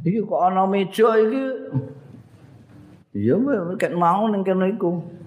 Iki 0.07 0.25
kok 0.25 0.41
ana 0.47 0.63
meja 0.65 1.11
iki? 1.19 1.45
Iya 3.19 3.35
mek 3.35 3.83
mau 3.99 4.31
ning 4.31 4.47
kene 4.47 4.79
iku 4.79 5.20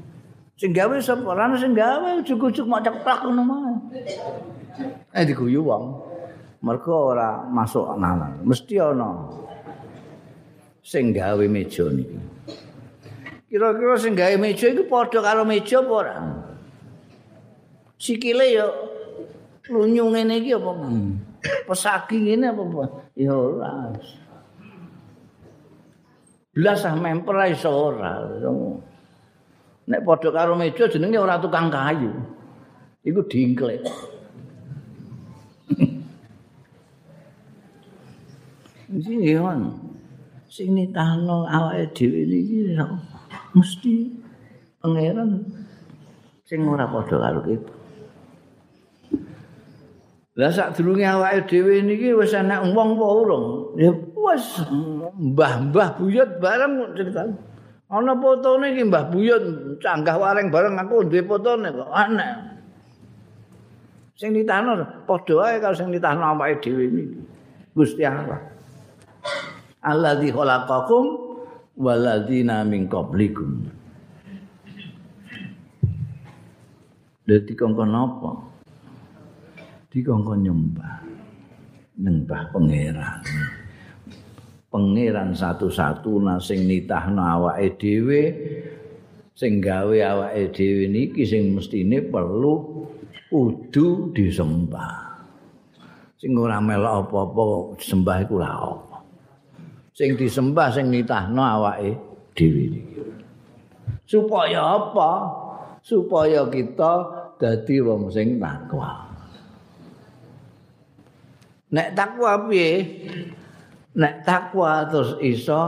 sing 0.63 0.71
gawe 0.71 0.95
sapa? 1.03 1.27
Ora 1.27 1.51
sing 1.59 1.75
gawe 1.75 2.23
ujug-ujug 2.23 2.63
mak 2.71 2.87
ceplak 2.87 3.27
ngono 3.27 3.43
mah. 3.43 3.75
Eh 5.11 5.27
diguyu 5.27 5.59
wong. 5.59 5.99
Mergo 6.63 7.11
ora 7.11 7.43
masuk 7.43 7.99
nang 7.99 8.39
mesti 8.47 8.79
ana 8.79 9.27
sing 10.79 11.11
gawe 11.11 11.43
meja 11.51 11.83
niki. 11.91 12.15
Kira-kira 13.51 13.99
sing 13.99 14.15
gawe 14.15 14.39
meja 14.39 14.71
iku 14.71 14.87
padha 14.87 15.19
karo 15.19 15.43
meja 15.43 15.83
apa 15.83 15.91
ora? 15.91 16.15
Sikile 17.99 18.47
yo 18.55 18.67
lunyu 19.67 20.15
ngene 20.15 20.39
iki 20.39 20.55
apa? 20.55 20.71
Pesagi 21.67 22.23
ngene 22.23 22.55
apa 22.55 22.63
ya 23.19 23.35
ora. 23.35 23.91
Blas 26.55 26.87
ah 26.87 26.95
memper 26.95 27.51
iso 27.51 27.67
ora 27.67 28.23
nek 29.87 30.01
padha 30.07 30.29
karo 30.31 30.53
meja 30.55 30.87
jenenge 30.87 31.19
ora 31.19 31.41
tukang 31.41 31.67
kayu 31.67 32.11
iku 33.03 33.21
dingklek 33.27 33.83
Iki 38.93 39.33
yon. 39.33 39.73
Sing 40.45 40.77
nitahno 40.77 41.49
awake 41.49 41.97
dhewe 41.97 42.29
iki 42.29 42.77
mesti 43.57 44.13
pangeran 44.77 45.41
sing 46.45 46.61
ora 46.69 46.85
padha 46.85 47.17
karo 47.17 47.41
kita. 47.41 47.73
Lah 50.37 50.53
sak 50.53 50.77
durunge 50.77 51.09
awake 51.09 51.49
dhewe 51.49 51.81
niki 51.81 52.13
wis 52.13 52.37
ana 52.37 52.61
wong 52.61 53.01
apa 53.01 53.07
urung? 53.17 53.45
Ya 53.81 53.89
wis 53.97 54.61
mbah-mbah 55.17 55.97
buyut 55.97 56.37
bareng 56.37 56.93
cerita. 56.93 57.33
Ana 57.93 58.17
fotone 58.17 58.73
iki 58.73 58.89
mbah 58.89 59.13
buyut 59.13 59.77
canggah 59.77 60.17
wareng 60.17 60.49
bareng 60.49 60.81
aku 60.81 61.05
duwe 61.05 61.21
fotone 61.29 61.69
kok 61.69 61.93
aneh. 61.93 62.33
Sing 64.17 64.33
nitahno 64.33 64.81
padha 65.05 65.33
wae 65.37 65.61
karo 65.61 65.77
sing 65.77 65.93
nitahno 65.93 66.25
awake 66.33 66.57
dhewe 66.65 66.89
niki. 66.89 67.21
Gusti 67.77 68.01
Allah. 68.01 68.53
alladzi 69.83 70.31
khalaqakum 70.31 71.05
waladzina 71.75 72.63
min 72.63 72.87
qablikum 72.87 73.67
Dadi 77.23 77.55
kongkon 77.55 77.95
apa? 77.95 78.35
Dikongkon 79.87 80.43
nyembah. 80.43 81.07
Nyembah 81.95 82.51
pangeran. 82.51 83.23
Pangeran 84.73 85.37
satu-satu 85.37 86.17
sing 86.41 86.65
nitahno 86.65 87.21
awake 87.21 87.77
dhewe 87.77 88.21
sing 89.37 89.61
gawe 89.61 89.93
awake 90.01 90.49
dhewe 90.49 90.89
niki 90.89 91.21
sing 91.29 91.53
mestine 91.53 92.01
perlu 92.09 92.81
kudu 93.29 94.09
disembah. 94.17 95.13
Sing 96.17 96.33
ora 96.33 96.57
melok 96.57 97.05
apa-apa 97.05 97.43
sembah 97.77 98.17
iku 98.25 98.41
ora 98.41 98.49
apa. 98.49 98.97
sing 99.93 100.17
disembah 100.17 100.73
sing 100.73 100.89
nitahno 100.89 101.45
awake 101.45 101.93
dhewe 102.33 102.61
iki. 102.73 102.81
Supaya 104.09 104.73
apa? 104.73 105.11
Supaya 105.85 106.49
kita 106.49 106.93
dadi 107.37 107.77
wong 107.77 108.09
sing 108.09 108.41
takwa. 108.41 109.05
Nek 111.73 111.93
takwa 111.93 112.49
piye? 112.49 112.73
Nek 113.93 114.25
takwa 114.25 114.89
terus 114.89 115.21
iso 115.21 115.61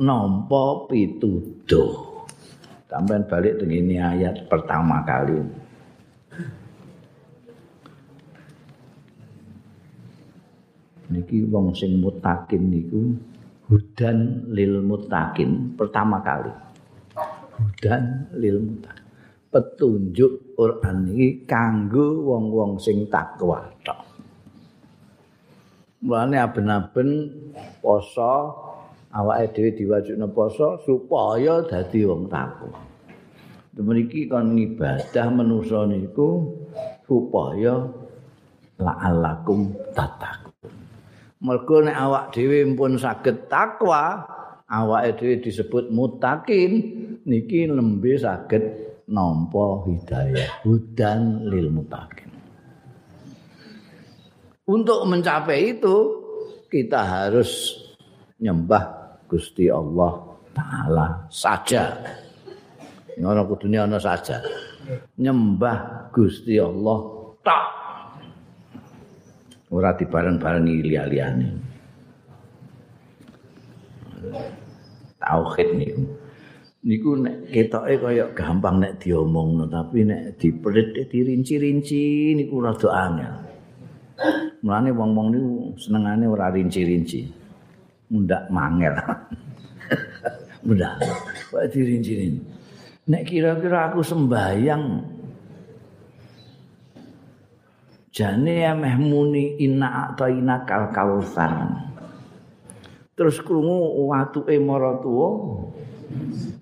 nampa 0.00 0.84
pituduh. 0.88 2.24
Sampai 2.90 3.22
balik 3.24 3.62
dengan 3.62 3.80
ini 3.86 3.96
ayat 3.96 4.50
pertama 4.50 5.00
kali. 5.06 5.38
Niki 11.10 11.42
wong 11.50 11.74
sing 11.74 11.98
mutakin 11.98 12.70
niku 12.70 13.18
hudan 13.70 14.50
lil 14.50 14.82
mutakin 14.82 15.78
pertama 15.78 16.18
kali 16.26 16.50
hudan 17.54 18.26
lil 18.34 18.58
mutakin 18.58 19.06
petunjuk 19.50 20.58
Quran 20.58 21.10
ini 21.14 21.46
kanggo 21.46 22.18
wong-wong 22.26 22.82
sing 22.82 23.06
takwa 23.06 23.70
tok 23.86 24.09
mulane 26.00 26.36
aben-aben 26.40 27.10
poso 27.84 28.34
awake 29.12 29.52
dhewe 29.52 29.70
diwajibno 29.76 30.28
poso 30.32 30.80
supaya 30.84 31.64
dadi 31.64 32.04
wong 32.08 32.28
takwa 32.28 32.72
mriki 33.80 34.28
kon 34.28 34.60
ibadah 34.60 35.26
manusa 35.32 35.88
niku 35.88 36.52
supaya 37.08 37.88
la'allakum 38.76 39.72
tatak 39.96 40.50
Mergo 41.40 41.80
nek 41.80 41.96
awak 41.96 42.36
dhewe 42.36 42.68
pun 42.76 43.00
saged 43.00 43.48
takwa, 43.48 44.28
awake 44.68 45.16
dhewe 45.16 45.34
disebut 45.40 45.88
mutakin, 45.88 46.72
niki 47.24 47.64
lembe 47.64 48.12
saged 48.20 48.60
nampa 49.08 49.88
hidayah 49.88 50.60
hudan 50.68 51.48
lil 51.48 51.72
mutakin. 51.72 52.29
Untuk 54.70 55.02
mencapai 55.02 55.74
itu 55.74 55.96
kita 56.70 57.02
harus 57.02 57.74
nyembah 58.38 59.18
Gusti 59.26 59.66
Allah 59.66 60.38
taala 60.54 61.26
saja. 61.26 61.98
Ngono 63.18 63.50
kudune 63.50 63.82
ana 63.82 63.98
saja. 63.98 64.38
Nyembah 65.18 66.06
Gusti 66.14 66.54
Allah 66.54 66.98
tak 67.42 67.66
ora 69.74 69.90
dibareng-barengi 69.98 70.74
liya-liyane. 70.86 71.48
Tauhid 75.18 75.68
niku. 75.74 76.02
Niku 76.80 77.10
nek 77.18 77.50
ketoke 77.50 77.94
kaya 77.98 78.30
gampang 78.38 78.78
nek 78.78 79.02
diomongno 79.02 79.66
tapi 79.66 80.06
nek 80.06 80.38
diperit 80.38 81.10
dirinci-rinci 81.10 82.38
niku 82.38 82.62
rada 82.62 82.88
angel. 82.94 83.49
Mulane 84.60 84.90
wong-wong 84.92 85.28
niku 85.32 85.52
senengane 85.80 86.28
ora 86.28 86.52
rinci-rinci. 86.52 87.40
mundak 88.10 88.50
mangel. 88.50 88.94
Mundak. 90.66 91.00
Kok 91.48 91.64
dirinci 91.72 92.36
Nek 93.10 93.22
kira-kira 93.26 93.90
aku 93.90 94.04
sembayang 94.04 94.84
jane 98.10 98.54
emeh 98.66 98.94
muni 99.00 99.58
inna 99.64 100.14
inna 100.14 100.56
kal 100.68 101.18
Terus 103.16 103.36
krungu 103.42 104.04
watuke 104.06 104.54
maratuwa. 104.60 105.28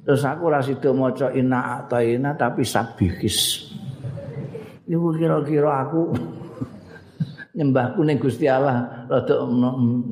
Terus 0.04 0.22
aku 0.24 0.42
ora 0.48 0.60
sida 0.64 0.92
maca 0.92 1.32
inna 1.34 1.84
inna 1.90 2.32
tapi 2.32 2.64
sabihis. 2.64 3.68
Niku 4.88 5.12
kira-kira 5.12 5.84
aku 5.84 6.16
nyembahku 7.58 8.06
ning 8.06 8.22
Gusti 8.22 8.46
Allah 8.46 8.86
rada 9.10 9.42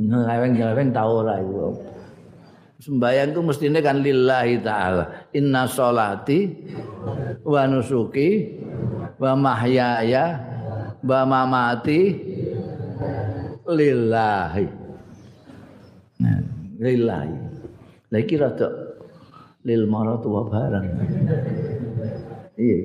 nyeleweng-nyeleweng 0.02 0.90
ta 0.90 1.06
ora 1.06 1.38
iku. 1.38 1.78
Sembayang 2.76 3.32
itu 3.32 3.40
mestinya 3.40 3.80
kan 3.80 4.02
lillahi 4.02 4.60
ta'ala. 4.60 5.30
Inna 5.32 5.64
sholati 5.64 6.50
wa 7.46 7.62
nusuki 7.70 8.58
wa 9.16 9.32
mahyaya 9.38 10.24
wa 11.00 11.20
mamati 11.24 12.00
lillahi. 13.64 14.66
Nah, 16.20 16.40
lillahi. 16.82 17.34
Lagi 18.10 18.34
rada 18.36 18.68
lil 19.62 19.86
maratu 19.86 20.28
wa 20.34 20.42
barang. 20.50 20.86
Iya. 22.58 22.78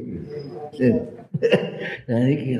Nah, 2.08 2.24
iki 2.34 2.52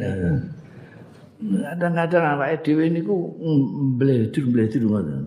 kadang-kadang 1.42 2.38
awake 2.38 2.62
dhewe 2.62 2.86
niku 2.94 3.16
mbledur-mbledur 3.98 4.84
ngoten. 4.86 5.26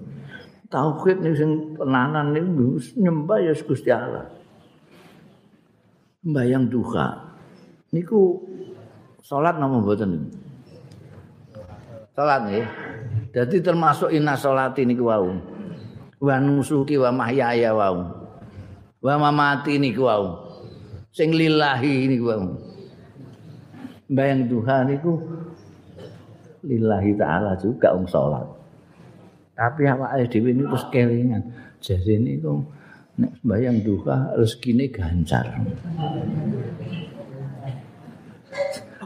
Tauhid 0.71 1.19
niku 1.23 1.37
sing 1.39 1.51
tenanan 1.79 2.35
niku 2.35 2.79
nyembah 2.99 3.39
ya 3.43 3.53
Gusti 3.55 3.91
Allah. 3.91 4.31
Mbayang 6.25 6.71
duha. 6.71 7.35
Niku 7.93 8.41
salat 9.21 9.59
napa 9.59 9.77
mboten? 9.83 10.31
Salat 12.15 12.41
nggih. 12.49 12.67
Dadi 13.35 13.57
termasuk 13.59 14.15
inna 14.15 14.39
salati 14.39 14.87
niku 14.87 15.11
wau. 15.11 15.35
Wa 16.23 16.39
nusuki 16.39 16.95
wa 16.97 17.11
mahyaya 17.11 17.75
wau. 17.75 17.99
Wa 19.03 19.15
mamati 19.19 19.77
niku 19.83 20.07
wau. 20.07 20.47
Sing 21.11 21.35
lillahi 21.35 22.09
niku 22.09 22.25
wau. 22.31 22.45
Mbayang 24.09 24.47
duha 24.47 24.87
niku 24.87 25.13
lillahi 26.65 27.13
taala 27.15 27.53
juga 27.61 27.93
um 27.93 28.09
salat. 28.09 28.49
Tapi 29.55 29.87
awake 29.87 30.33
dhewe 30.33 30.51
ini 30.51 30.65
terus 30.67 30.85
kelingan. 30.91 31.43
Jadi 31.79 32.19
ini 32.19 32.41
kok 32.43 32.59
nek 33.21 33.31
sembahyang 33.39 33.77
duha 33.85 34.35
rezekine 34.35 34.91
gancar. 34.91 35.47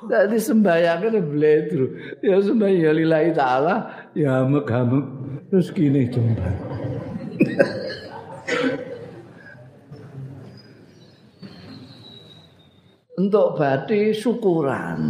Jadi 0.08 0.36
sembahyang 0.40 0.98
kan 1.04 1.20
bledru. 1.20 1.86
Ya 2.24 2.40
sembahyang 2.40 2.96
lillahi 2.96 3.30
taala 3.36 4.08
ya 4.16 4.46
megamek 4.46 5.04
rezekine 5.52 6.08
jembar. 6.08 6.54
Untuk 13.18 13.58
bati 13.58 14.14
syukuran, 14.14 15.02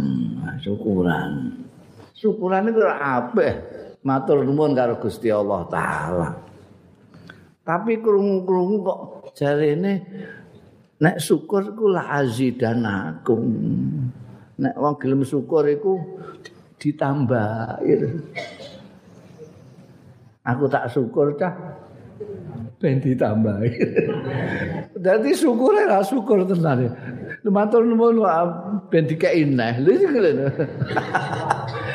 syukuran. 0.65 1.58
Syukuran 2.19 2.67
itu 2.67 2.83
apa? 2.83 3.47
Matur 4.03 4.43
nuwun 4.43 4.75
karo 4.75 4.99
Gusti 4.99 5.31
Allah 5.31 5.63
taala. 5.71 6.29
Tapi 7.63 7.99
krungu-krungu 8.03 8.77
kok 8.83 8.99
jarene 9.35 9.93
nek 10.99 11.15
syukur 11.19 11.71
iku 11.71 11.85
la 11.87 12.19
azidanakum. 12.19 13.43
Nek 14.59 14.75
wong 14.75 14.95
gelem 14.99 15.23
syukur 15.23 15.63
iku 15.67 15.99
ditambah. 16.79 17.83
Aku 20.47 20.63
tak 20.67 20.91
syukur 20.91 21.35
cah 21.35 21.53
ben 22.79 23.03
ditambah. 23.03 23.59
Dadi 25.03 25.31
syukure 25.35 25.83
ra 25.87 25.99
syukur 25.99 26.47
tenan. 26.47 26.95
Matur 27.43 27.83
nuwun 27.83 28.23
ben 28.87 29.03
dikeki 29.07 29.43
neh. 29.55 29.75
Lha 29.83 30.47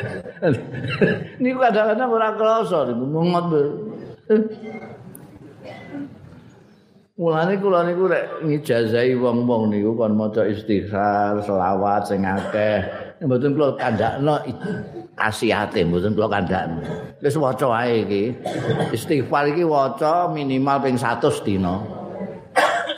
niku 1.41 1.57
kadang-kadang 1.61 2.09
ora 2.11 2.29
krasa 2.37 2.89
niku 2.91 3.05
mongot. 3.07 3.45
Mulane 7.15 7.55
kula 7.63 7.87
niku 7.87 8.11
rek 8.11 8.43
ngijazahi 8.43 9.15
wong-wong 9.15 9.71
niku 9.71 9.95
kon 9.95 10.19
maca 10.19 10.43
istighfar, 10.43 11.39
selawat 11.47 12.11
sing 12.11 12.27
akeh. 12.27 12.83
Mboten 13.23 13.55
kula 13.55 13.79
kandakno 13.79 14.43
kasihate, 15.15 15.87
mboten 15.87 16.11
kula 16.11 16.27
kandakno. 16.27 16.83
Wis 17.23 17.39
waca 17.39 17.71
ae 17.71 18.03
iki. 18.03 18.23
Istighfar 18.91 19.47
iki 19.55 19.63
waca 19.63 20.27
minimal 20.27 20.83
ping 20.83 20.99
100 20.99 21.23
dina. 21.47 21.79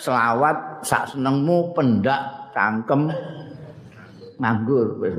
Selawat 0.02 0.82
sak 0.82 1.14
senengmu 1.14 1.78
pendak 1.78 2.50
cangkem 2.58 3.14
nganggur 4.42 4.98
wis. 4.98 5.14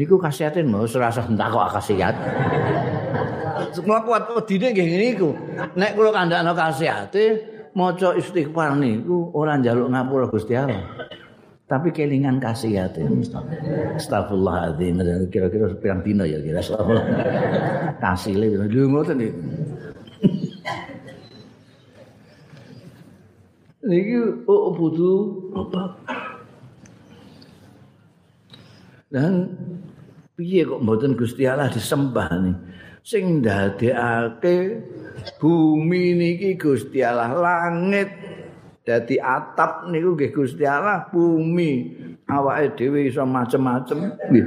Niku 0.00 0.16
kasihatin 0.16 0.72
mau 0.72 0.88
serasa 0.88 1.28
entak 1.28 1.52
kok 1.52 1.76
kasihat. 1.76 2.16
Semua 3.76 4.00
kuat 4.08 4.32
wedine 4.32 4.72
nggih 4.72 4.88
niku. 4.96 5.36
Nek 5.76 5.92
kula 5.92 6.16
kandhakno 6.16 6.56
kasihate 6.56 7.24
maca 7.76 8.16
istighfar 8.16 8.80
niku 8.80 9.28
ora 9.36 9.60
njaluk 9.60 9.92
ngapura 9.92 10.32
Gusti 10.32 10.56
Allah. 10.56 10.80
Tapi 11.68 11.92
kelingan 11.92 12.40
kasihate. 12.40 13.04
Astagfirullahaladzim. 14.00 15.28
Kira-kira 15.28 15.68
pirang 15.76 16.00
dina 16.00 16.24
ya 16.24 16.40
kira 16.40 16.64
astagfirullah. 16.64 17.06
Kasile 18.00 18.56
lho 18.56 18.88
ngoten 18.88 19.16
niku. 19.20 19.40
Niki 23.80 24.44
oh, 24.44 24.70
butuh 24.76 25.16
apa? 25.56 25.82
Dan 29.10 29.50
piye 30.40 30.64
kok? 30.64 30.80
Mboten 30.80 31.12
Gusti 31.20 31.44
Allah 31.44 31.68
disembah 31.68 32.32
nih. 32.40 32.56
Sing 33.04 33.44
ndadekake 33.44 34.56
bumi 35.36 36.16
niki 36.16 36.56
Gusti 36.56 37.04
Allah 37.04 37.36
langit. 37.36 38.08
Dadi 38.80 39.20
atap 39.20 39.92
niku 39.92 40.16
nggih 40.16 40.32
Gusti 40.32 40.64
Allah 40.64 41.04
bumi. 41.12 41.92
Awake 42.24 42.80
dhewe 42.80 43.12
iso 43.12 43.20
macem-macem. 43.28 44.16
Nggih. 44.32 44.46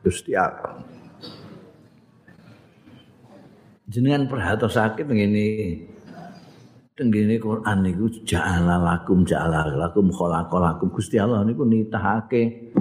Gusti 0.00 0.32
Allah. 0.32 0.80
Jenengan 3.84 4.24
perhatosake 4.24 5.04
ngene. 5.04 5.48
Tenggene 6.96 7.40
Quran 7.40 7.78
niku 7.80 8.12
ja'ala 8.28 8.76
lakum 8.80 9.24
ja'ala 9.28 9.72
lakum 9.76 10.08
khalaqalakum. 10.08 10.88
Gusti 10.92 11.16
Allah 11.20 11.44
niku 11.44 11.64
nitahake 11.68 12.72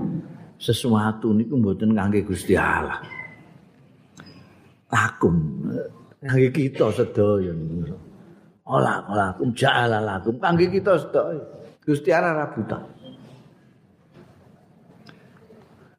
sesuatu 0.60 1.32
niku 1.32 1.56
mboten 1.56 1.96
kangge 1.96 2.28
Gusti 2.28 2.60
Allah. 2.60 3.00
Lakum 4.92 5.66
kangge 6.20 6.52
kita 6.52 6.92
sedaya 6.92 7.56
niku. 7.56 7.96
Ola 8.70 9.02
ola 9.08 9.34
kum 9.34 9.56
ja'ala 9.56 10.04
lakum 10.04 10.36
kangge 10.38 10.68
kita 10.68 11.00
sedaya. 11.00 11.42
Gusti 11.80 12.12
Allah 12.12 12.36
ra 12.36 12.46
buta. 12.52 12.80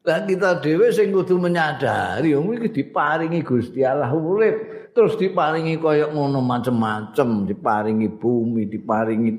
Lah 0.01 0.25
kita 0.25 0.65
dhewe 0.65 0.89
sing 0.93 1.13
kudu 1.13 1.37
menyadari 1.37 2.33
wong 2.33 2.57
iki 2.57 2.85
diparingi 2.85 3.45
Gusti 3.45 3.85
Allah 3.85 4.09
urip, 4.13 4.91
terus 4.97 5.17
diparingi 5.21 5.77
kaya 5.77 6.09
ngono 6.09 6.41
macem-macem, 6.41 7.45
diparingi 7.45 8.09
bumi, 8.09 8.65
diparingi 8.65 9.31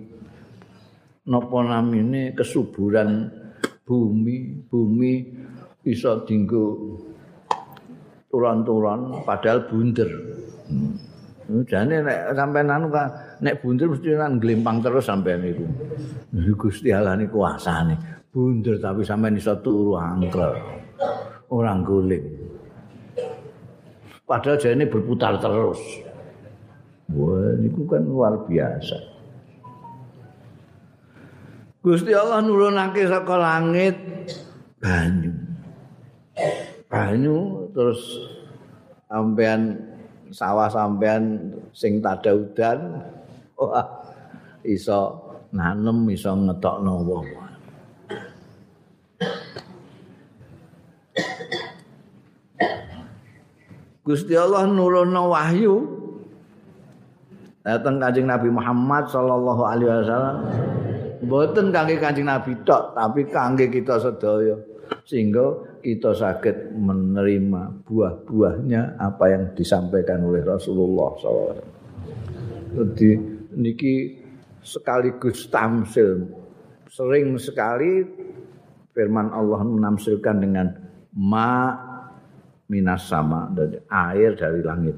napa 1.25 1.57
namine 1.65 2.37
kesuburan 2.37 3.40
bumi 3.85 4.65
bumi 4.69 5.13
bisa 5.81 6.21
dinggo 6.25 6.97
turan-turan 8.31 9.25
padahal 9.27 9.67
bunder. 9.67 10.09
Hmm. 10.71 10.95
Jane 11.67 11.99
nek 11.99 12.31
sampean 12.31 12.71
anu 12.71 12.87
nek 13.43 13.59
bunder 13.59 13.91
mesti 13.91 14.15
nang 14.15 14.39
glempang 14.39 14.79
terus 14.79 15.03
sampean 15.03 15.43
iku. 15.43 15.67
Gusti 16.55 16.95
Allah 16.95 17.19
niku 17.19 17.43
kuasane. 17.43 18.23
Bunder 18.31 18.79
tapi 18.79 19.03
sampean 19.03 19.35
iso 19.35 19.59
turu 19.59 19.99
angkel. 19.99 20.55
Ora 21.51 21.75
guling. 21.83 22.23
Padahal 24.23 24.55
jane 24.55 24.87
berputar 24.87 25.35
terus. 25.43 25.81
Wah, 27.11 27.51
niku 27.59 27.83
kan 27.83 28.07
luar 28.07 28.47
biasa. 28.47 29.10
Gusti 31.81 32.13
Allah 32.13 32.45
nurunake 32.45 33.09
saka 33.09 33.41
langit. 33.41 33.97
Banyu. 34.77 35.33
Banyu 36.85 37.65
terus 37.73 38.21
sampean 39.09 39.81
sawah 40.29 40.69
sampean 40.69 41.49
sing 41.73 41.97
tada 41.97 42.37
udan 42.37 43.01
wah 43.57 43.89
iso 44.61 45.25
nanem 45.49 46.05
iso 46.13 46.37
ngetokno 46.37 47.01
wong. 47.01 47.27
Gusti 54.05 54.37
Allah 54.37 54.69
nurunno 54.69 55.33
wahyu. 55.33 55.97
Datang 57.65 57.97
kanjeng 57.97 58.29
Nabi 58.29 58.53
Muhammad 58.53 59.09
sallallahu 59.09 59.61
alaihi 59.65 59.89
wasallam 59.89 60.37
mboten 61.21 61.69
kangge 61.69 62.01
kanjeng 62.01 62.27
Nabi 62.27 62.57
tok 62.65 62.97
tapi 62.97 63.29
kangge 63.29 63.69
kita 63.69 64.01
sedaya 64.01 64.57
sehingga 65.05 65.79
kita 65.81 66.13
sakit 66.13 66.77
menerima 66.77 67.85
buah-buahnya 67.87 69.01
apa 69.01 69.25
yang 69.33 69.43
disampaikan 69.57 70.21
oleh 70.27 70.45
Rasulullah 70.45 71.09
SAW. 71.17 71.57
Jadi 72.71 73.09
niki 73.57 73.95
sekaligus 74.61 75.49
tamsil 75.49 76.29
sering 76.87 77.33
sekali 77.41 78.05
firman 78.93 79.33
Allah 79.33 79.63
menamsilkan 79.65 80.37
dengan 80.37 80.67
ma 81.17 81.75
minas 82.71 83.03
sama 83.09 83.51
dari 83.51 83.75
air 83.89 84.37
dari 84.37 84.61
langit 84.63 84.95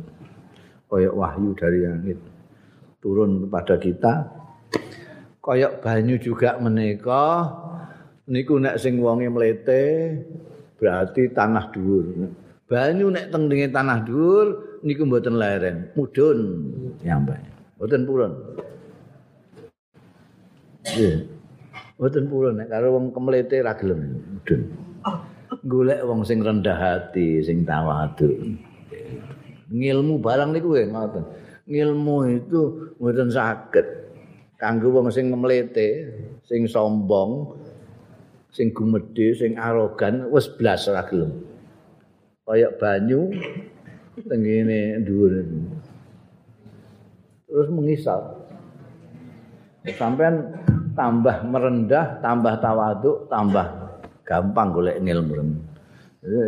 koyok 0.92 1.16
wahyu 1.16 1.50
dari 1.58 1.80
langit 1.90 2.20
turun 3.02 3.48
kepada 3.48 3.76
kita 3.82 4.14
koyok 5.44 5.84
banyu 5.84 6.16
juga 6.16 6.56
menikah 6.56 7.52
niku 8.32 8.56
nek 8.64 8.80
sing 8.80 9.04
wonge 9.04 9.28
mlete 9.28 10.16
berarti 10.80 11.28
tanah 11.36 11.68
dhuwur 11.76 12.32
banyu 12.72 13.12
nek 13.12 13.28
teng 13.28 13.52
tanah 13.52 14.08
dhuwur 14.08 14.80
niku 14.88 15.04
mboten 15.04 15.36
lereng 15.36 15.92
mudun 16.00 16.40
nyampe 17.04 17.36
mboten 17.84 18.08
purun. 18.08 18.32
Mboten 22.00 22.24
purun 22.32 22.56
nek 22.64 22.72
karo 22.72 22.96
wong 22.96 23.12
kemlete 23.12 23.60
ra 23.60 23.76
gelem 23.76 24.24
mudun. 24.24 24.62
golek 25.64 26.04
wong 26.04 26.28
sing 26.28 26.44
rendah 26.44 26.76
hati, 26.76 27.40
sing 27.44 27.68
tawadhu. 27.68 28.56
Ngilmu 29.68 30.20
barang 30.20 30.56
niku 30.56 30.76
ngoten. 30.76 31.24
Ngilmu 31.68 32.16
itu 32.40 32.62
mboten 33.00 33.32
saged 33.32 34.03
kanggo 34.64 34.96
wong 34.96 35.12
sing 35.12 35.28
mlete, 35.28 36.08
sing 36.48 36.64
sombong, 36.72 37.52
sing 38.56 38.72
gumedhe, 38.72 39.36
sing 39.36 39.60
arogan 39.60 40.32
wis 40.32 40.48
blas 40.56 40.88
ora 40.88 41.04
gelem. 41.04 41.44
Kaya 42.48 42.72
banyu 42.80 43.28
tengene 44.24 45.04
dhuwur. 45.04 45.44
Terus 47.52 47.68
mengisal. 47.76 48.40
Sampean 50.00 50.64
tambah 50.96 51.44
merendah, 51.44 52.24
tambah 52.24 52.56
tawaduk, 52.64 53.28
tambah 53.28 53.68
gampang 54.24 54.72
golek 54.72 54.96
ilmu. 55.04 55.60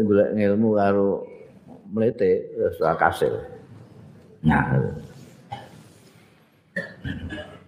Golek 0.08 0.30
ilmu 0.40 0.80
karo 0.80 1.28
mlete 1.92 2.48
wis 2.64 2.80
kasil. 2.80 3.44
Nah. 4.48 4.72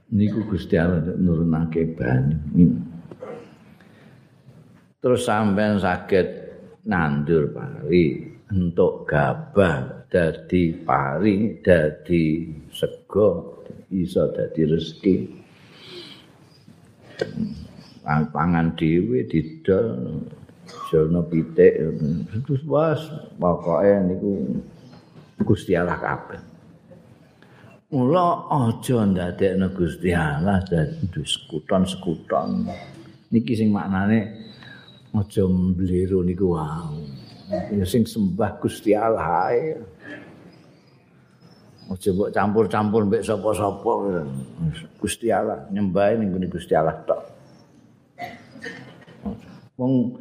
Niku 0.08 0.48
Gusti 0.48 0.80
Allah 0.80 1.04
nurunake 1.20 1.84
banyu. 1.92 2.80
Terus 5.04 5.28
sampean 5.28 5.84
saged 5.84 6.28
nandur 6.88 7.52
pari 7.52 8.24
untuk 8.48 9.04
gabah 9.04 10.08
dadi 10.08 10.72
pari 10.80 11.60
dadi 11.60 12.48
sego 12.72 13.60
iso 13.92 14.32
dadi 14.32 14.62
rezeki. 14.64 15.16
pangan 18.08 18.72
dhewe 18.80 19.28
didol 19.28 20.24
jono 20.88 21.28
pitik 21.28 21.76
terus 22.48 22.64
was 22.64 23.02
pokoke 23.36 23.92
niku 24.08 24.32
Gusti 25.44 25.76
Allah 25.76 26.00
kabeh 26.00 26.47
Mula 27.88 28.52
aja 28.52 29.08
ndadekno 29.08 29.72
Gusti 29.72 30.12
Allah 30.12 30.60
dadi 30.60 31.08
sekuton-sekuton. 31.08 32.68
Niki 33.32 33.56
sing 33.56 33.72
maknane 33.72 34.20
aja 35.16 35.48
mbliru 35.48 36.20
niku 36.20 36.52
wae. 36.52 37.08
Ya 37.72 37.88
sing 37.88 38.04
sembah 38.04 38.60
Gusti 38.60 38.92
Allah 38.92 39.48
ae. 39.48 39.80
Aja 41.88 42.12
mbok 42.12 42.36
campur-campur 42.36 43.08
mbek 43.08 43.24
sapa-sapa. 43.24 43.92
Gusti 45.00 45.32
Allah 45.32 45.72
nyembah 45.72 46.20
ning 46.20 46.36
Gusti 46.52 46.76
Allah 46.76 47.00
tok. 47.08 47.24
Wong 49.80 50.12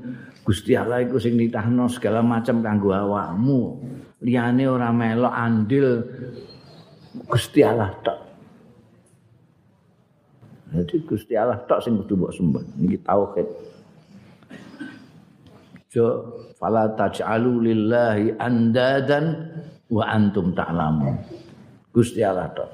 Gusti 0.46 0.78
Allah 0.78 1.02
iku 1.02 1.18
sing 1.18 1.34
nitahno 1.34 1.90
segala 1.90 2.22
macam 2.22 2.62
kanggo 2.62 2.94
awakmu. 2.94 3.82
Liyane 4.22 4.70
ora 4.70 4.94
melok 4.94 5.34
andil 5.34 6.06
Gusti 7.24 7.64
Allah 7.64 7.88
tok. 8.04 8.18
Jadi 10.76 10.96
Gusti 11.08 11.32
Allah 11.32 11.56
tok 11.64 11.80
sing 11.80 11.96
kudu 11.96 12.20
mbok 12.20 12.32
sembah. 12.36 12.64
Niki 12.76 12.98
tauhid. 13.00 13.48
Jo 15.88 16.04
fala 16.60 16.92
taj'alu 16.92 17.72
lillahi 17.72 18.36
andadan 18.36 19.24
wa 19.88 20.04
antum 20.04 20.52
ta'lamun. 20.52 21.16
Gusti 21.88 22.20
Allah 22.20 22.52
tok. 22.52 22.70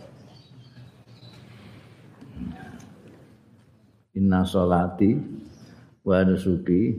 Inna 4.19 4.43
salati 4.43 5.15
wa 6.03 6.19
nusuki. 6.27 6.99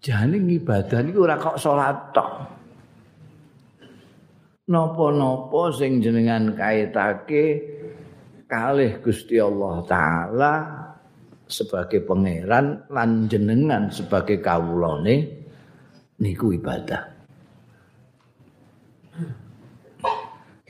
Jane 0.00 0.36
ngibadah 0.40 1.00
niku 1.04 1.28
ora 1.28 1.36
kok 1.36 1.60
salat 1.60 2.12
tok. 2.16 2.59
Napa-napa 4.70 5.74
sing 5.74 5.98
jenengan 5.98 6.54
kaitake 6.54 7.58
kalih 8.46 9.02
Gusti 9.02 9.42
Allah 9.42 9.82
taala 9.82 10.54
sebagai 11.50 12.06
pangeran 12.06 12.86
lan 12.86 13.26
jenengan 13.26 13.90
sebagai 13.90 14.38
kawulane 14.38 15.42
niku 16.22 16.54
ibadah. 16.54 17.02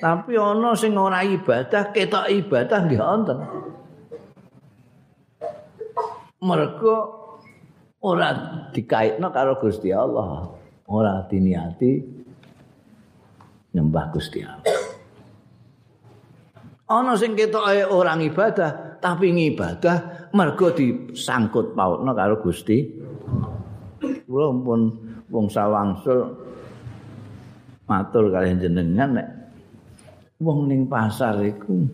Tapi 0.01 0.33
ana 0.33 0.73
sing 0.73 0.97
ora 0.97 1.21
ibadah, 1.21 1.93
ketok 1.93 2.33
ibadah 2.33 2.79
nggih 2.89 3.01
wonten. 3.05 3.41
mergo 6.41 6.97
ora 8.01 8.33
dikaitno 8.73 9.29
karo 9.29 9.61
Gusti 9.61 9.93
Allah, 9.93 10.49
ora 10.89 11.21
diniati 11.29 12.20
nyembah 13.75 14.05
Gusti 14.11 14.43
Allah. 14.43 14.67
Ana 16.91 17.15
sing 17.15 17.39
ketoke 17.39 17.87
orang 17.87 18.19
ibadah, 18.27 18.99
tapi 18.99 19.31
ngibadah 19.31 20.31
mergo 20.35 20.75
disangkut 20.75 21.79
pautno 21.79 22.11
karo 22.11 22.43
Gusti. 22.43 22.83
Kula 24.27 24.51
pun 24.59 24.81
wong 25.31 25.47
sawangsul 25.47 26.35
matur 27.87 28.31
kalian 28.31 28.59
jenengan 28.59 29.19
nek 29.19 29.29
wong 30.43 30.67
ning 30.71 30.87
pasar 30.91 31.39
iku 31.43 31.87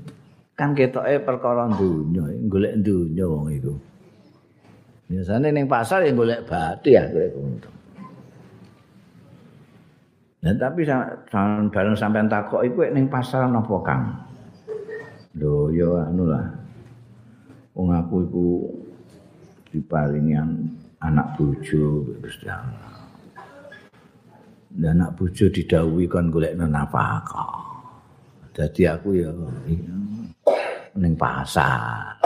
kan 0.56 0.72
ketoke 0.72 1.20
perkara 1.20 1.68
donya, 1.76 2.24
golek 2.48 2.80
donya 2.80 3.24
wong 3.28 3.52
iku. 3.52 3.74
Biasanya 5.12 5.52
ning 5.52 5.68
pasar 5.68 6.08
yang 6.08 6.16
golek 6.16 6.48
bathi 6.48 6.96
ya 6.96 7.04
golek 7.12 7.36
untung. 7.36 7.75
Dan 10.46 10.62
tapi 10.62 10.86
bareng 11.74 11.98
sampean 11.98 12.30
takok 12.30 12.62
iku 12.62 12.86
ning 12.94 13.10
pasar 13.10 13.50
napa 13.50 13.82
Kang? 13.82 14.14
Lho 15.34 15.74
ya 15.74 16.06
anu 16.06 16.22
lah. 16.30 16.46
Wong 17.74 17.90
aku 17.90 18.16
iku 18.30 18.46
diparingi 19.74 20.38
anak 21.02 21.34
bojo 21.34 22.14
Allah. 22.46 22.62
Dan 24.70 25.02
anak 25.02 25.18
bojo 25.18 25.50
didhawuhi 25.50 26.06
kon 26.06 26.30
golek 26.30 26.54
nafkah. 26.54 27.66
Dadi 28.54 28.86
aku 28.86 29.18
ya 29.18 29.34
ning 30.94 31.18
pasar. 31.18 32.22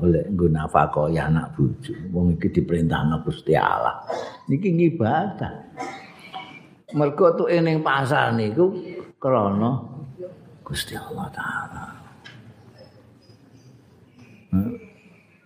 oleh 0.00 0.24
nggo 0.32 0.48
nafkah 0.48 1.12
ya 1.12 1.28
anak 1.28 1.52
bojo. 1.52 1.92
Wong 2.08 2.40
iki 2.40 2.48
diperintahno 2.56 3.20
Gusti 3.20 3.52
Allah. 3.52 4.00
Niki 4.48 4.72
ngibadah. 4.72 5.76
Mergo 6.96 7.34
tuh 7.38 7.46
ning 7.50 7.84
pasar 7.84 8.34
niku 8.34 8.74
krana 9.22 9.78
Gusti 10.66 10.94
Allah 10.94 11.26
taala. 11.34 11.84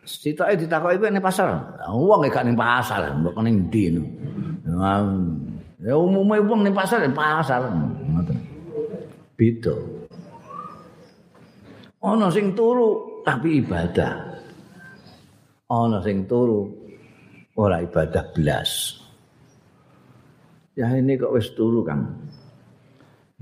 Sitoke 0.05 0.57
ditakoki 0.57 1.01
ning 1.09 1.25
pasar. 1.25 1.81
Wong 1.89 2.29
gak 2.29 2.45
ning 2.45 2.57
pasar, 2.57 3.13
mbok 3.13 3.41
ning 3.45 3.69
ndi 3.69 3.93
Ya 5.85 5.95
umume 6.01 6.41
wong 6.41 6.65
ning 6.65 6.73
pasar 6.73 7.05
pasar. 7.13 7.69
Ngoten. 7.69 8.55
beda 9.35 9.75
ana 12.07 12.31
sing 12.31 12.55
turu 12.55 13.23
tapi 13.27 13.67
ibadah 13.67 14.39
ana 15.67 15.99
sing 16.07 16.23
turu 16.31 16.71
ora 17.59 17.83
ibadah 17.83 18.31
belas 18.31 19.03
ya 20.75 20.91
ini 20.91 21.15
kok 21.15 21.35
wis 21.35 21.55
turu 21.55 21.87
kang? 21.87 22.03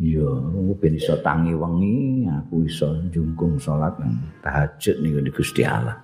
Iya 0.00 0.24
aku 0.24 0.72
ben 0.80 0.96
iso 0.96 1.20
tangi 1.20 1.52
wengi 1.52 2.24
aku 2.28 2.64
iso 2.64 2.96
jungkung 3.12 3.60
salat 3.60 3.92
nang 4.00 4.16
tahajud 4.40 4.96
niku 5.04 5.20
di 5.20 5.30
Gusti 5.32 5.62
Allah. 5.64 5.96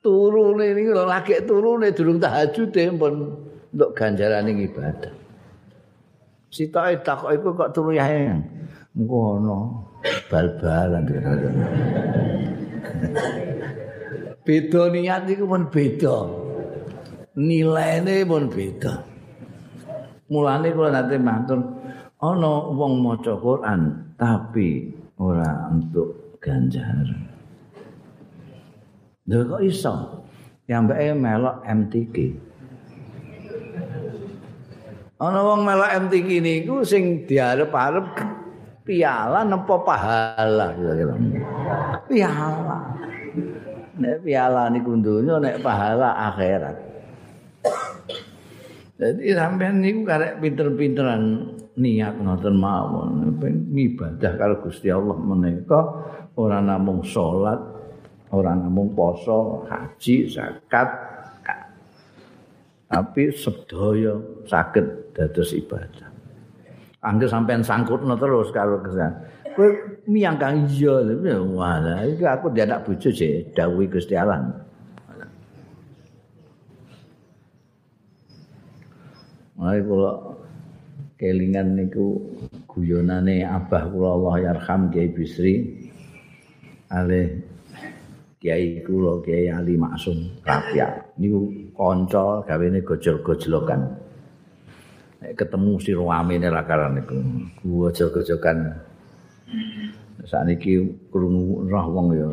Turune 0.00 0.72
niku 0.72 1.04
lagi 1.04 1.36
turune 1.44 1.92
durung 1.92 2.20
tahajud 2.20 2.72
e 2.76 2.84
pun 2.92 3.14
untuk 3.72 3.90
ganjaran 3.92 4.48
ibadah. 4.48 5.12
Sitoke 6.48 7.04
takok 7.04 7.30
iku 7.36 7.48
kok 7.56 7.72
turu 7.76 7.92
ya 7.92 8.08
engko 8.96 9.36
ana 9.36 9.58
bal-balan 10.32 11.04
beda 14.48 14.80
niat 14.88 15.22
iku 15.28 15.44
pun 15.44 15.62
beda. 15.68 16.16
Nilaine 17.38 18.26
pun 18.26 18.48
beda 18.48 19.07
mulane 20.28 20.68
kula 20.72 20.92
nanti 20.92 21.16
matur 21.16 21.60
ana 22.20 22.52
wong 22.72 23.00
maca 23.00 23.32
Quran 23.36 24.12
tapi 24.20 24.92
ora 25.16 25.72
untuk 25.72 26.38
ganjaran 26.38 27.26
lho 29.28 29.44
kok 29.44 29.62
iso? 29.64 29.94
Yambake 30.68 31.16
melok 31.16 31.64
MTQ 31.64 32.16
ana 35.16 35.40
wong 35.40 35.64
melok 35.64 35.90
MTQ 36.06 36.28
niku 36.44 36.84
sing 36.84 37.24
diarep-arep 37.24 38.06
piala 38.88 39.44
nepo 39.44 39.84
pahala 39.84 40.72
kira-kira. 40.72 41.14
Piala. 42.08 42.78
Nek 44.00 44.16
piala 44.24 44.72
niku 44.72 44.96
donya 44.96 45.36
nek 45.42 45.60
pahala 45.60 46.16
akhirat 46.32 46.88
Jadi 48.98 49.30
sampean 49.30 49.78
niku 49.78 50.02
karek 50.02 50.42
pinter-pinteran 50.42 51.54
niat 51.78 52.18
ngoten 52.18 52.58
mawon 52.58 53.30
ibadah 53.70 54.34
karo 54.34 54.58
Gusti 54.58 54.90
Allah 54.90 55.14
menika 55.14 55.80
ora 56.34 56.58
namung 56.58 57.06
salat, 57.06 57.62
ora 58.34 58.58
namung 58.58 58.98
poso, 58.98 59.62
haji, 59.70 60.26
zakat, 60.26 60.90
tapi 62.90 63.30
sedaya 63.30 64.18
saged 64.50 65.14
dados 65.14 65.54
ibadah. 65.54 66.10
Angger 66.98 67.30
sampean 67.30 67.62
sangkutno 67.62 68.18
terus 68.18 68.50
karo 68.50 68.82
kesan. 68.82 69.14
Kowe 69.54 70.02
miyang 70.10 70.42
kang 70.42 70.66
iya, 70.66 70.98
wah, 71.54 71.78
iki 72.02 72.26
aku 72.26 72.50
dianak 72.50 72.82
bojo 72.82 73.14
sih 73.14 73.46
dawuh 73.54 73.86
Gusti 73.86 74.18
Allah. 74.18 74.66
Mulai 79.58 79.82
kula 79.82 80.12
kelingan 81.18 81.74
niku 81.74 82.14
guyonane 82.70 83.42
abah 83.42 83.90
kula 83.90 84.08
Allah 84.14 84.34
yarham 84.46 84.86
Kiai 84.86 85.10
Bisri 85.10 85.54
ale 86.94 87.42
Kiai 88.38 88.86
kula 88.86 89.18
Kiai 89.26 89.50
Ali 89.50 89.74
Maksum 89.74 90.46
Rapia 90.46 91.10
niku 91.18 91.74
kanca 91.74 92.46
gawene 92.46 92.86
gojol-gojlokan 92.86 93.82
nek 95.18 95.34
ketemu 95.34 95.72
sira 95.82 96.06
amene 96.06 96.46
ra 96.46 96.62
karan 96.62 97.02
niku 97.02 97.18
gojol-gojlokan 97.66 98.78
sakniki 100.22 100.86
krungu 101.10 101.66
roh 101.66 101.86
wong 101.90 102.06
ya 102.14 102.30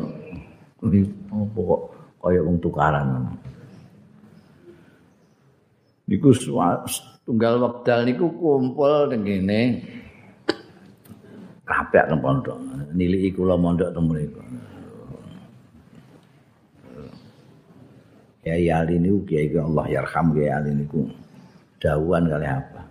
apa 1.34 1.58
kok 1.58 1.82
kaya 2.22 2.40
wong 2.46 2.56
tukaran 2.62 3.34
niku 6.06 6.30
tunggal 7.26 7.58
wekdal 7.58 8.06
niku 8.06 8.30
kumpul 8.38 9.10
teng 9.10 9.26
kene. 9.26 9.82
Kapek 11.66 12.06
nang 12.06 12.22
pondok. 12.22 12.58
Niliki 12.94 13.34
kula 13.34 13.58
mondok 13.58 13.90
teng 13.90 14.06
mriku 14.06 14.40
Kiai 18.46 18.70
Ali 18.70 19.02
niku 19.02 19.26
Kiai 19.26 19.50
Allah 19.58 19.90
yarham 19.90 20.30
Kiai 20.30 20.54
Ali 20.54 20.70
niku. 20.70 21.02
Dawuhan 21.82 22.30
kali 22.30 22.46
apa? 22.46 22.82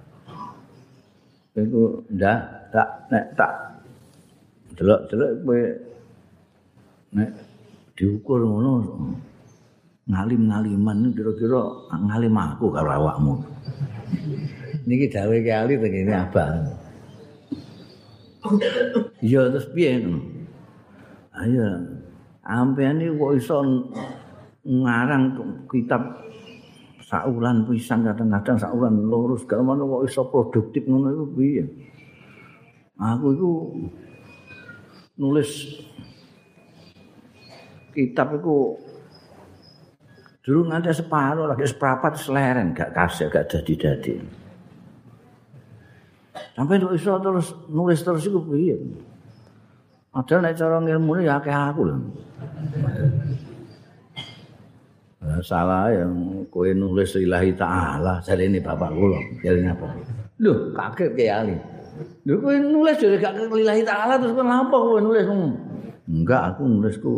Iku 1.55 2.03
ndak 2.11 2.39
tak 2.75 2.89
nek 3.07 3.25
tak. 3.39 3.53
Delok-delok 4.75 5.31
kowe 5.47 5.61
nek 7.15 7.31
diukur 7.95 8.43
ngono 8.43 8.83
ngalim-ngaliman 10.05 11.09
kira-kira 11.17 11.61
ngalim 11.89 12.35
aku 12.37 12.69
karo 12.69 12.89
awakmu. 12.93 13.33
Niki 14.85 15.09
dawuh 15.09 15.41
Ki 15.41 15.49
Ali 15.49 15.81
teng 15.81 15.91
kene 15.93 16.13
abang. 16.13 16.55
Iya 19.25 19.49
terus 19.49 19.65
piye? 19.73 19.97
Ayo 21.33 21.65
ampean 22.45 23.01
iki 23.01 23.17
kok 23.17 23.33
iso 23.33 23.57
ngarang 24.61 25.23
kitab 25.73 26.01
saulan 27.01 27.65
pisan 27.65 28.05
kadang-kadang 28.05 28.57
saulan 28.61 28.93
lurus 29.09 29.41
gak 29.49 29.61
kok 29.65 30.05
iso 30.05 30.21
produktif 30.29 30.85
ngono 30.85 31.09
iku 31.09 31.25
piye? 31.33 31.63
Aku 33.01 33.25
iku 33.33 33.51
nulis 35.17 35.49
kitab 37.97 38.37
iku 38.37 38.77
Dulu 40.45 40.69
nganti 40.69 40.93
separuh 40.93 41.49
lagi 41.49 41.65
seprapat 41.65 42.21
seleren 42.21 42.77
gak 42.77 42.93
kasih 42.93 43.33
gak 43.33 43.49
jadi. 43.49 44.13
Sampai 46.53 46.77
itu 46.77 46.87
iso 46.93 47.17
terus 47.17 47.51
nulis 47.67 47.99
terus 48.05 48.29
itu 48.29 48.37
piye. 48.45 48.77
Padahal 50.13 50.45
nek 50.45 50.55
cara 50.55 50.77
ilmu 50.79 51.11
ya 51.25 51.41
kayak 51.41 51.75
aku 51.75 51.81
loh. 51.89 51.99
salah 55.41 55.89
yang 55.89 56.45
kowe 56.53 56.69
nulis 56.69 57.17
ilahi 57.17 57.51
ta'ala 57.57 58.21
jadi 58.21 58.45
ini 58.45 58.61
bapak 58.61 58.93
kula 58.93 59.19
jadi 59.41 59.73
apa 59.73 59.87
Loh, 60.35 60.75
kaget 60.75 61.09
kayak 61.15 61.35
Ali 61.41 61.55
Loh, 62.27 62.37
kowe 62.43 62.55
nulis 62.55 62.95
jadi 63.01 63.17
gak 63.17 63.33
ilahi 63.49 63.81
ta'ala 63.81 64.21
terus 64.21 64.37
kenapa 64.37 64.75
kowe 64.75 64.99
nulis 65.01 65.25
enggak 66.05 66.41
aku 66.53 66.61
nulisku 66.69 67.13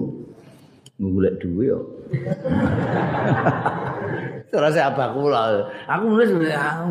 ngulek 0.98 1.36
duwe 1.44 1.68
yo 1.68 1.80
Terus 4.52 4.76
apa 4.80 5.12
kula 5.12 5.68
aku 5.88 6.04
nulis 6.08 6.32
aku 6.56 6.88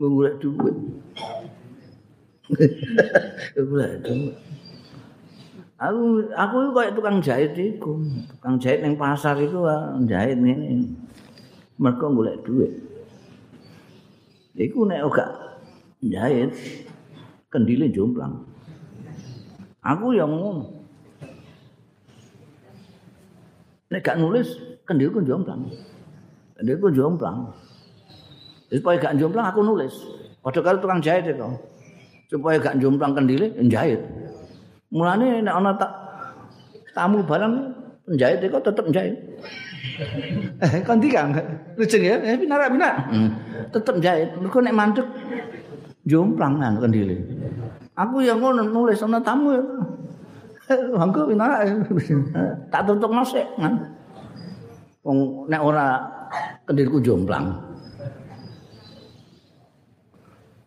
ngulek 0.00 0.34
duwe 0.40 0.72
ngulek 3.56 3.92
duwe 4.04 4.32
Aku 5.76 6.24
aku 6.32 6.72
kayak 6.72 6.96
tukang 6.96 7.20
jahit 7.20 7.52
iku. 7.52 8.00
Tukang 8.40 8.56
jahit 8.56 8.80
ning 8.80 8.96
pasar 8.96 9.36
iku 9.36 9.68
jahit 10.08 10.40
ngene. 10.40 10.88
Mergo 11.76 12.08
golek 12.16 12.40
duit. 12.48 12.72
Iku 14.56 14.88
nek 14.88 15.04
ora 15.04 15.28
jahit 16.00 16.56
kendile 17.52 17.92
jomplang. 17.92 18.40
Aku 19.84 20.16
yang 20.16 20.32
ngono. 20.32 20.75
Nek 23.96 24.04
gak 24.04 24.20
nulis 24.20 24.60
kendilku 24.84 25.24
jomplang. 25.24 25.72
Kendilku 26.60 26.92
jomplang. 26.92 27.48
Supaya 28.68 29.00
gak 29.00 29.16
jomplang 29.16 29.48
aku 29.48 29.64
nulis. 29.64 29.96
Padha 30.44 30.60
karo 30.60 30.84
tukang 30.84 31.00
jahit 31.00 31.24
itu. 31.24 31.48
Supaya 32.28 32.60
gak 32.60 32.76
jomplang 32.76 33.16
kendile 33.16 33.56
jahit. 33.72 34.04
Mulane 34.92 35.40
nek 35.40 35.54
ana 35.56 35.72
tak 35.80 35.92
tamu 36.92 37.24
barang 37.24 37.72
penjahit 38.04 38.44
kok 38.44 38.68
tetep 38.68 38.84
njahit. 38.84 39.16
Eh 40.60 40.72
kan 40.84 41.00
dikang. 41.00 41.32
Lujeng 41.80 42.04
ya, 42.04 42.20
eh 42.20 42.36
pinar 42.36 42.68
pinar. 42.68 43.08
Hmm. 43.08 43.32
Tetep 43.72 43.96
njahit. 43.96 44.28
Mergo 44.36 44.60
nek 44.60 44.76
mandek 44.76 45.08
jomplang 46.04 46.60
nang 46.60 46.84
kendile. 46.84 47.16
Aku 47.96 48.20
yang 48.20 48.44
ngono 48.44 48.60
nulis 48.60 49.00
ana 49.00 49.24
tamu 49.24 49.56
ya. 49.56 49.64
Mangko 50.98 51.30
pinar 51.30 51.62
tak 52.72 52.82
tutup 52.86 53.10
nosek 53.14 53.46
kan. 53.58 53.74
Wong 55.06 55.46
nek 55.46 55.62
ora 55.62 56.02
kendilku 56.66 56.98
jomplang. 56.98 57.54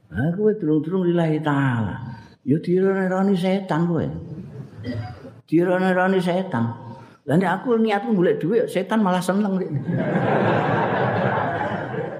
Aku 0.10 0.50
durung-durung 0.58 1.06
lillahi 1.06 1.38
taala. 1.43 2.02
Ya 2.47 2.58
dirone-rone 2.58 3.36
setan 3.36 3.86
kowe. 3.86 4.08
Dirone-rone 5.45 6.18
setan. 6.18 6.66
Lah 7.30 7.36
nek 7.38 7.62
aku 7.62 7.78
niatku 7.78 8.16
golek 8.18 8.41
dhuwit, 8.41 8.66
setan 8.72 9.06
malah 9.06 9.22
seneng. 9.22 9.60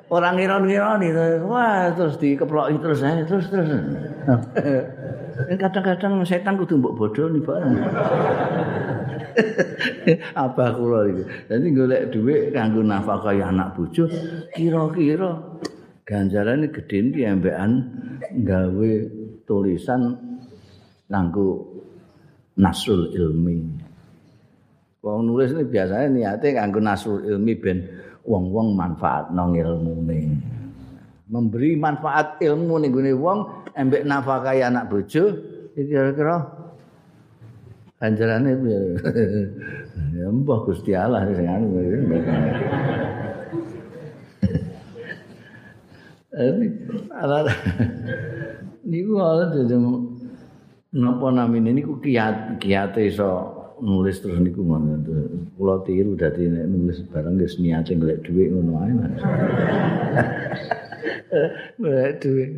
Orang 0.09 0.41
ngira-ngira 0.41 0.97
wah 1.45 1.93
terus 1.93 2.17
dikeploki 2.17 2.82
terus 2.82 3.05
ae 3.05 3.21
terus 3.30 3.45
terus. 3.45 3.69
Kadang-kadang 5.47 6.23
setan 6.27 6.59
kudu 6.59 6.75
mbok 6.79 6.95
bodoni 6.99 7.39
bareng. 7.39 7.75
Apa 10.35 10.75
kula 10.75 11.07
iki. 11.07 11.23
Dadi 11.47 11.67
golek 11.71 12.11
dhuwit 12.11 12.51
kanggo 12.51 12.81
nafkah 12.83 13.31
anak 13.31 13.77
bojo 13.77 14.09
kira-kira 14.51 15.31
ganjarane 16.03 16.67
gedhe 16.73 16.97
iki 17.13 17.21
ambekan 17.23 17.71
gawe 18.43 18.91
tulisan 19.47 20.17
kanggo 21.07 21.79
nasrul 22.59 23.07
ilmi. 23.15 23.87
Wong 24.99 25.31
nulis 25.31 25.55
ini 25.55 25.63
biasanya 25.63 26.07
niatnya 26.11 26.59
kanggo 26.59 26.79
nasrul 26.83 27.23
ilmi 27.23 27.53
ben 27.55 27.77
wong-wong 28.27 28.75
manfaat 28.75 29.31
nang 29.31 29.55
ilmune. 29.55 30.59
Memberi 31.30 31.77
manfaat 31.77 32.41
ilmu 32.41 32.82
ning 32.82 32.89
gone 32.89 33.13
wong 33.13 33.69
embek 33.77 34.01
nafkahi 34.01 34.65
anak 34.65 34.89
bojo 34.89 35.30
kira-kira 35.77 36.41
ganjarane 38.01 38.57
piye? 38.57 38.97
ya 40.17 40.25
mbah 40.34 40.65
Gusti 40.65 40.97
Allah 40.97 41.30
sing. 41.30 41.45
Niku 48.89 49.13
ala 49.21 49.53
dadi 49.53 49.77
napa 50.89 51.30
namine 51.30 51.77
niku 51.77 52.01
kiat 52.01 52.57
kiate 52.57 53.13
iso 53.13 53.59
nulis 53.82 54.21
terus 54.21 54.39
niku 54.39 54.63
ngono. 54.63 54.97
Kula 55.57 55.84
tiru 55.84 56.15
dadi 56.15 56.47
nek 56.47 56.67
nulis 56.67 57.01
barang 57.07 57.38
wis 57.39 57.59
niate 57.59 57.95
golek 57.95 58.23
dhuwit 58.25 58.51
ngono 58.51 58.73
ae. 58.84 58.93
Golek 61.82 62.19
dhuwit 62.19 62.51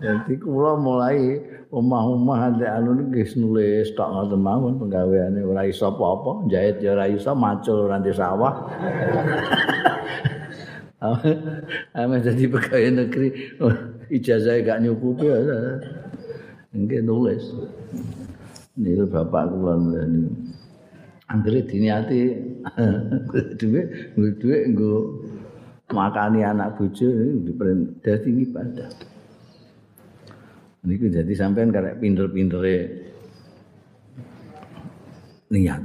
dadi 0.00 0.34
kula 0.40 0.76
mulai 0.80 1.40
omah-omah 1.68 2.56
nek 2.56 2.72
anu 2.80 3.12
wis 3.12 3.36
nulis 3.36 3.92
tok 3.92 4.08
ngoten 4.08 4.40
mawon 4.40 4.80
penggaweane 4.80 5.44
ora 5.44 5.68
iso 5.68 5.92
apa-apa, 5.92 6.48
jahit 6.48 6.80
ya 6.80 6.96
ora 6.96 7.04
iso, 7.08 7.34
macul 7.36 7.84
ora 7.84 8.00
sawah. 8.12 8.54
Ame 11.94 12.18
jadi 12.18 12.50
pegawai 12.50 12.90
negeri 12.90 13.30
ijazah 14.18 14.58
gak 14.66 14.82
nyukupi 14.82 15.30
ya. 15.30 15.38
Nulis. 17.06 17.54
Niku 18.78 19.10
bapak 19.10 19.50
kula 19.50 19.74
niku. 20.06 20.30
Anggere 21.28 21.60
diniati 21.66 22.20
duwe 23.58 23.80
duwe 24.38 24.58
nggo 24.70 24.92
makani 25.92 26.46
anak 26.46 26.78
bojo 26.78 27.10
dadi 28.00 28.30
ibadah. 28.46 28.90
Niku 30.86 31.10
jadi 31.10 31.32
sampean 31.34 31.74
karek 31.74 31.98
pinter-pintere 31.98 32.76
niat. 35.52 35.82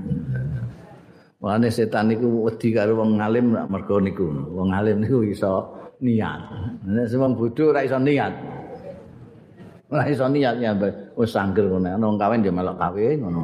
Mulane 1.41 1.67
setan 1.73 2.13
niku 2.13 2.47
wedi 2.47 2.71
karo 2.71 3.01
wong 3.01 3.19
alim 3.19 3.57
mergo 3.67 3.99
niku. 3.99 4.53
Wong 4.53 4.69
alim 4.71 5.03
niku 5.03 5.27
iso 5.27 5.75
niat. 5.99 6.39
Nek 6.87 7.09
wong 7.09 7.35
bodho 7.35 7.73
ora 7.73 7.83
iso 7.83 7.97
niat. 7.99 8.33
Ora 9.91 10.07
iso 10.07 10.23
niat 10.29 10.55
ya 10.61 10.71
wis 11.17 11.31
sangger 11.33 11.65
ngono. 11.69 11.97
Wong 11.97 12.17
kawin 12.17 12.41
dia 12.41 12.53
melok 12.53 12.77
kawin 12.77 13.21
ngono. 13.21 13.39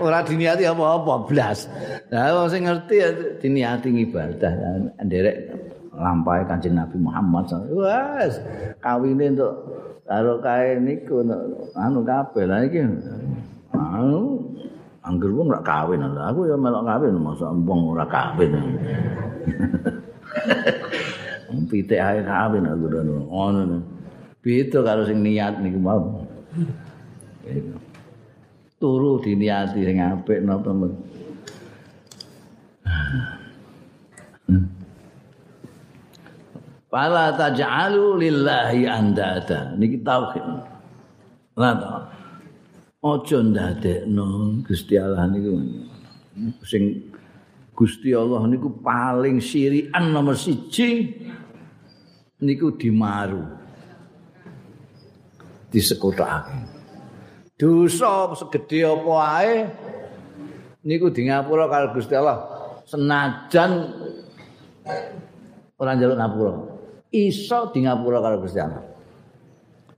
Ora 0.00 0.24
diniati 0.24 0.64
apa-apa 0.64 1.14
blas. 1.28 1.68
Lah 2.12 2.32
wong 2.34 2.48
sing 2.48 2.64
ngerti 2.64 2.96
diniati 3.40 3.88
ibadah 3.92 4.52
nderek 5.04 5.36
lampahe 5.98 6.46
Kanjeng 6.46 6.78
Nabi 6.78 6.96
Muhammad 7.02 7.44
wasallam. 7.50 8.30
kawine 8.78 9.34
untuk 9.34 9.52
karo 10.06 10.38
kae 10.40 10.78
niku 10.78 11.26
anu 11.76 12.00
kabeh. 12.06 12.44
Lah 12.46 12.60
iki 12.64 12.80
anu 13.74 14.40
Angger 15.08 15.32
wong 15.32 15.48
ora 15.48 15.64
kawin. 15.64 16.04
Aku 16.04 16.44
ya 16.44 16.56
melok 16.58 16.84
kawin 16.84 17.16
masa 17.16 17.48
wong 17.48 17.96
ora 17.96 18.04
kawin. 18.04 18.52
Pitik 21.68 21.96
ae 21.96 22.20
kawin 22.20 22.68
aku 22.68 22.86
ngono. 22.92 23.80
Beda 24.44 24.84
karo 24.84 25.02
sing 25.08 25.24
niat 25.24 25.64
niku 25.64 25.80
mau. 25.80 26.27
Turu 28.78 29.18
diniati 29.18 29.82
sing 29.82 29.98
apik 29.98 30.40
napa 30.46 30.70
men. 30.70 30.92
Fala 36.88 37.34
taj'alu 37.36 38.22
lillahi 38.22 38.86
andada. 38.86 39.74
Niki 39.76 40.00
tauhid. 40.00 40.46
Lah 41.58 41.74
aja 43.02 43.38
ndadekno 43.42 44.58
Gusti 44.66 44.98
Allah 44.98 45.30
niku 45.30 45.54
sing 46.66 47.14
Gusti 47.78 48.10
Allah 48.10 48.42
niku 48.50 48.82
paling 48.82 49.38
sirian 49.38 50.10
nomor 50.10 50.34
siji 50.34 51.14
niku 52.42 52.74
dimaru 52.74 53.46
disekutake 55.68 56.56
dosa 57.58 58.32
segede 58.38 58.86
apa 58.86 59.14
ae 59.42 59.54
niku 60.86 61.10
di 61.10 61.26
ngapura 61.28 61.66
karo 61.68 61.92
Gusti 61.92 62.14
Allah 62.14 62.38
senajan 62.86 63.70
ora 65.76 65.92
njaluk 65.94 66.16
ngapura 66.16 66.52
iso 67.12 67.58
di 67.74 67.78
ngapura 67.84 68.18
karo 68.24 68.36
Gusti 68.40 68.58
Allah 68.62 68.82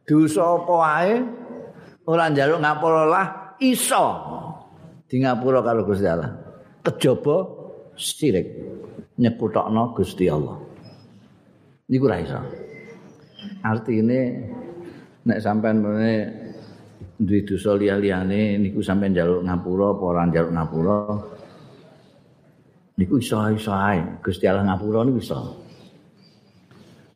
dosa 0.08 0.42
apa 0.42 0.74
ae 1.00 1.14
ora 2.08 2.26
njaluk 2.32 2.58
ngapura 2.58 3.02
lah 3.06 3.26
iso 3.60 4.04
di 5.10 5.18
ngapura 5.18 5.60
karo 5.66 5.82
Gusti 5.82 6.06
Allah. 6.06 6.30
Kejaba 6.86 7.36
sirik 7.98 8.46
nyekutokno 9.18 9.90
Gusti 9.98 10.30
Allah. 10.30 10.56
Niku 11.90 12.06
ora 12.06 12.22
iso. 12.22 12.38
Artine 13.66 14.20
nek 15.26 15.38
sampean 15.40 15.76
mene 15.82 16.14
duwe 17.20 17.40
dosa 17.44 17.76
liya-liyane 17.76 18.56
niku 18.60 18.80
sampean 18.80 19.12
njaluk 19.12 19.44
ngapura 19.44 19.86
apa 19.92 20.04
ora 20.04 20.22
njaluk 20.28 20.52
ngapura. 20.54 20.98
Niku 23.00 23.14
iso-iso 23.16 23.72
ae. 23.72 24.00
Gusti 24.20 24.44
Allah 24.44 24.64
ngapura 24.68 25.04
niku 25.08 25.20
iso. 25.20 25.38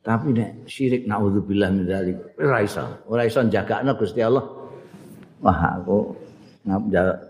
Tapi 0.04 0.36
nek 0.36 0.68
syirik 0.68 1.08
naudzubillah 1.08 1.68
min 1.72 1.84
dzalik 1.88 2.18
ora 2.40 2.58
iso. 2.60 2.84
Ora 3.08 3.22
iso 3.24 3.40
jagakno 3.48 3.92
Gusti 3.96 4.20
Allah. 4.20 4.64
wah 5.44 5.76
aku 5.76 6.16
ngap 6.64 6.82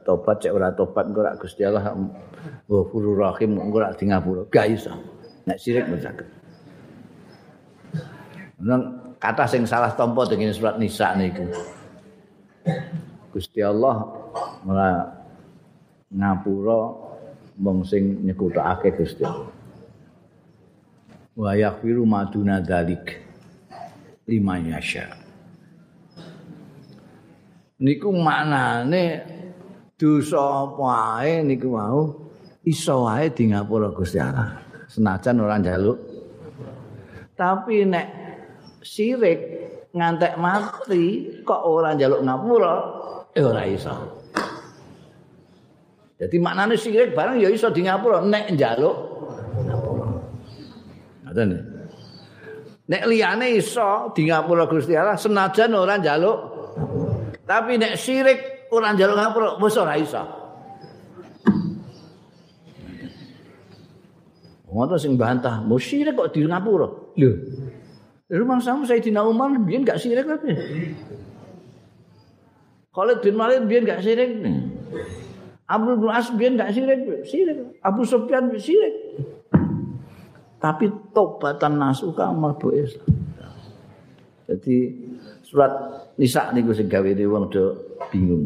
tobat 0.07 0.39
cek 0.39 0.55
ora 0.55 0.71
tobat 0.71 1.11
engko 1.11 1.21
rak 1.27 1.43
Gusti 1.43 1.67
Allah 1.67 1.91
Ghafurur 2.71 3.19
Rahim 3.19 3.59
engko 3.59 3.83
rak 3.83 3.99
di 3.99 4.07
ngapura 4.07 4.47
gak 4.47 4.71
iso 4.71 4.95
nek 5.51 5.59
sirik 5.59 5.91
mencaket 5.91 6.29
nang 8.63 9.03
kata 9.25 9.49
sing 9.49 9.65
salah 9.65 9.97
tompo 9.97 10.29
dengan 10.29 10.53
surat 10.53 10.77
Nisa 10.77 11.17
niku. 11.17 11.49
Gusti 13.33 13.65
Allah 13.65 14.05
malah 14.69 15.09
ngapura 16.13 16.81
wong 17.57 17.89
sing 17.89 18.21
nyekutukake 18.21 18.93
Gusti 18.93 19.25
wa 21.35 21.51
yaghfiru 21.57 22.05
maduna 22.05 22.61
dzalik 22.61 23.17
liman 24.29 24.71
yasha' 24.71 25.25
niku 27.85 28.09
maknane 28.17 29.05
dosa 29.99 30.65
apa 30.65 31.21
ae 31.21 31.45
niku 31.45 31.69
mau 31.69 32.01
iso 32.65 33.05
wae 33.05 33.29
di 33.29 33.53
ngapura 33.53 33.93
Gusti 33.93 34.17
Allah. 34.17 34.57
Senajan 34.89 35.43
ora 35.45 35.61
njaluk. 35.61 35.99
Tapi 37.35 37.85
nek 37.85 38.24
sirik 38.85 39.41
ngantek 39.97 40.37
mati 40.37 41.05
kok 41.43 41.63
ora 41.65 41.97
njaluk 41.97 42.21
ngapura 42.21 42.75
eh 43.33 43.43
ora 43.43 43.63
iso 43.65 43.95
jadi 46.21 46.37
maknane 46.39 46.77
sirik 46.77 47.17
barang 47.17 47.41
ya 47.41 47.49
iso 47.49 47.73
di 47.73 47.83
ngapura 47.89 48.21
nek 48.23 48.53
njaluk 48.53 48.97
ngoten 51.25 51.51
nek 52.85 53.03
liyane 53.09 53.57
iso 53.57 54.13
di 54.13 54.29
ngapura 54.29 54.69
Gusti 54.69 54.93
Allah 54.93 55.17
senajan 55.17 55.73
ora 55.73 55.97
njaluk 55.97 56.55
Tapi 57.45 57.77
nek 57.77 58.01
syirik 58.01 58.73
ora 58.73 58.97
njaluk 58.97 59.17
ngapura 59.21 59.49
wis 59.61 59.77
ora 59.77 59.95
iso. 60.01 60.23
Ngono 64.75 64.97
sing 64.99 65.15
bantah, 65.15 65.63
mau 65.63 65.79
syirik 65.79 66.19
kok 66.19 66.35
di 66.35 66.43
ngapura? 66.43 66.89
Lho. 67.21 67.31
Rumah 68.25 68.57
sama 68.57 68.89
Sayyidina 68.89 69.21
Umar 69.21 69.53
biyen 69.61 69.85
gak 69.85 70.01
syirik 70.01 70.25
apa? 70.25 70.49
Khalid 72.97 73.19
bin 73.21 73.37
Walid 73.37 73.69
biyen 73.69 73.85
gak 73.85 74.01
syirik. 74.01 74.41
Abu 75.69 76.01
bin 76.01 76.09
As 76.09 76.33
biyen 76.33 76.57
gak 76.57 76.73
syirik, 76.73 77.05
syirik. 77.29 77.77
Abu 77.85 78.09
Sufyan 78.09 78.49
syirik. 78.57 78.95
Tapi 80.57 80.89
tobatan 81.13 81.77
nasuka 81.77 82.33
mlebu 82.33 82.73
Islam. 82.73 83.13
Jadi 84.49 84.77
surat 85.45 85.73
Nisa 86.17 86.49
niku 86.57 86.73
sing 86.73 86.89
gawe 86.89 87.05
wong 87.29 87.53
do 87.53 87.77
bingung. 88.09 88.45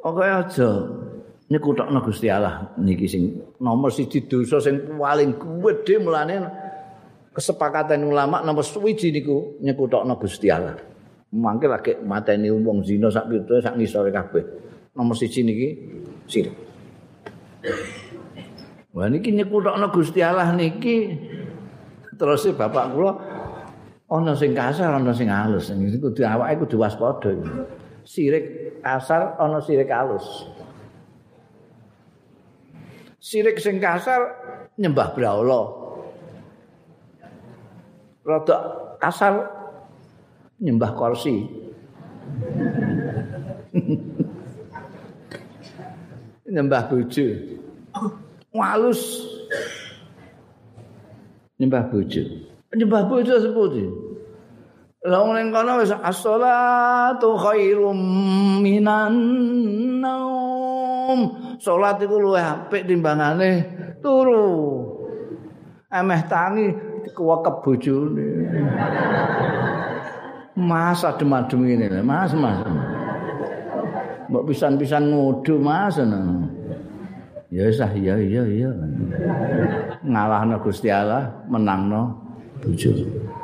Oke 0.00 0.24
aja 0.24 0.68
nyekutokno 1.52 2.00
Gusti 2.00 2.32
Allah 2.32 2.72
niki 2.80 3.04
sing 3.04 3.36
nomor 3.60 3.92
siji 3.92 4.24
dosa 4.24 4.64
sing 4.64 4.80
paling 4.96 5.36
gedhe 5.36 6.00
mulane 6.00 6.40
kesepakatan 7.36 8.00
ulama 8.08 8.40
nomor 8.40 8.64
suwiji 8.64 9.12
niku 9.12 9.60
nyekutokno 9.60 10.16
Gusti 10.16 10.48
Allah. 10.48 10.80
Mangke 11.36 11.68
lagi 11.68 11.92
mateni 12.00 12.48
wong 12.48 12.80
zina 12.80 13.12
sak 13.12 13.28
pitu 13.28 13.60
sak 13.60 13.76
ngisore 13.76 14.08
kabeh. 14.08 14.44
Nomor 14.96 15.12
siji 15.12 15.44
niki 15.44 15.68
sirik. 16.24 16.56
Wah 18.96 19.12
niki 19.12 19.36
nyekutokno 19.36 19.92
Gusti 19.92 20.24
Allah 20.24 20.56
niki 20.56 21.12
terus 22.16 22.48
bapak 22.56 22.96
kula 22.96 23.12
ana 24.08 24.32
sing 24.32 24.56
kasar 24.56 24.96
ana 24.96 25.12
sing 25.12 25.28
halus 25.28 25.68
iki 25.68 26.00
kudu 26.00 26.24
awake 26.24 26.56
kudu 26.64 26.80
waspada 26.80 27.36
sirik 28.08 28.80
kasar 28.80 29.36
ana 29.36 29.60
sirik 29.60 29.92
halus 29.92 30.48
sirik 33.20 33.60
sing 33.60 33.76
kasar 33.76 34.32
nyembah 34.80 35.12
brahala 35.12 35.75
rada 38.26 38.56
kasar. 38.98 39.46
Nyembah 40.58 40.90
kursi. 40.98 41.46
Nyembah 46.46 46.90
bojo. 46.90 47.26
Walus. 48.50 49.02
Nyembah 51.60 51.86
bojo. 51.92 52.22
Nyembah 52.74 53.02
bojo 53.06 53.34
seputi? 53.38 53.84
Lah 55.06 55.22
ning 55.38 55.54
kono 55.54 55.78
wis 55.78 55.94
as-shalatu 55.94 57.38
khairum 57.38 57.98
minan 58.58 59.14
naum. 60.02 61.20
Salat 61.62 62.02
iku 62.02 62.18
luwih 62.18 62.42
apik 62.42 62.90
timbangane 62.90 63.62
turu. 64.02 64.82
Emeh 65.86 66.26
tangi 66.26 66.74
dikuwekep 67.06 67.56
bojone. 67.62 68.28
Mas 70.58 71.06
adem-adem 71.06 71.62
ngene 71.62 72.02
Mas, 72.02 72.34
Mas. 72.34 72.58
Mbok 74.26 74.50
pisan-pisan 74.50 75.14
ngudu 75.14 75.62
Mas. 75.62 76.02
Ya 77.54 77.62
wis 77.70 77.78
ah, 77.78 77.94
iya 77.94 78.18
iya 78.18 78.42
iya. 78.42 78.70
Ngalahno 80.02 80.58
Gusti 80.58 80.90
Allah, 80.90 81.30
menangno 81.46 82.18
bojone. 82.58 83.36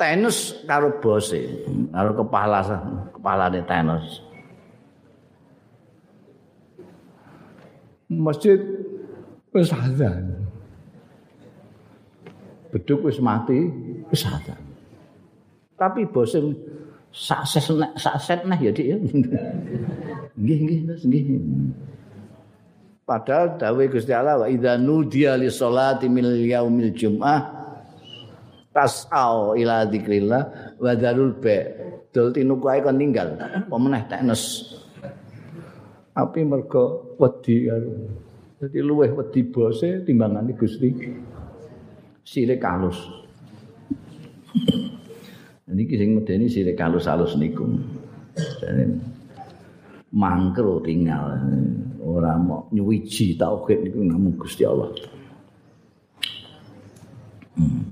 tenis 0.00 0.56
karo 0.64 0.96
bose, 0.96 1.68
karo 1.92 2.16
kepala 2.16 2.64
kepalane 3.12 3.60
tenis. 3.68 4.24
Masjid 8.08 8.56
wis 9.52 9.68
azan. 9.76 10.39
Beduk 12.70 13.10
wis 13.10 13.18
mati, 13.18 13.66
wis 14.10 14.22
azan. 14.26 14.58
Tapi 15.74 16.06
bose 16.06 16.38
sakses 17.10 17.70
nek 17.74 17.98
sakset 17.98 18.46
nah 18.46 18.58
ya 18.58 18.70
dik. 18.70 18.86
Nggih 20.40 20.58
nggih 20.62 20.80
Mas 20.86 21.02
nggih. 21.02 21.24
Padahal 23.02 23.58
dawuh 23.58 23.90
Gusti 23.90 24.14
Allah 24.14 24.38
wa 24.38 24.46
idza 24.46 24.78
nudiya 24.78 25.34
li 25.34 25.50
sholati 25.50 26.06
min 26.06 26.30
yaumil 26.46 26.94
jum'ah 26.94 27.60
tasau 28.70 29.58
ila 29.58 29.82
dzikrillah 29.82 30.42
wa 30.78 30.92
darul 30.94 31.34
ba 31.42 31.58
dol 32.14 32.30
tinuku 32.30 32.66
ae 32.70 32.80
kon 32.82 32.94
ninggal 32.94 33.34
apa 33.38 33.74
meneh 33.74 34.02
teknes 34.06 34.70
api 36.14 36.46
mergo 36.46 37.14
wedi 37.18 37.66
karo 37.66 37.90
dadi 38.62 38.78
luweh 38.78 39.10
wedi 39.10 39.42
bose 39.46 40.06
timbangane 40.06 40.54
Gusti 40.54 40.90
sirik 42.30 42.62
halus 42.62 43.10
niki 45.66 45.98
sing 45.98 46.14
medeni 46.14 46.46
sirik 46.46 46.78
halus-halus 46.78 47.34
niku 47.34 47.66
mangkro 50.14 50.78
tinggal 50.86 51.34
ora 51.98 52.38
mau 52.38 52.70
nyuwiji 52.70 53.34
tauhid 53.34 53.82
niku 53.82 54.06
namung 54.06 54.38
Gusti 54.38 54.62
Allah 54.62 54.94
hmm. 57.58 57.82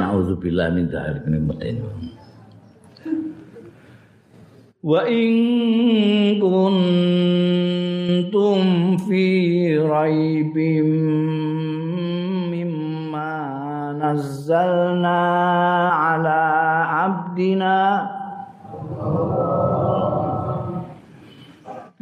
Nauzubillah 0.00 0.72
min 0.72 0.88
dzalik 0.88 1.28
nikmatin. 1.28 1.76
Wa 4.80 5.04
in 5.04 6.40
kuntum 6.40 6.96
fi 9.04 9.24
raibim 9.76 10.88
نزلنا 14.12 15.18
على 15.88 16.40
عبدنا 16.88 18.10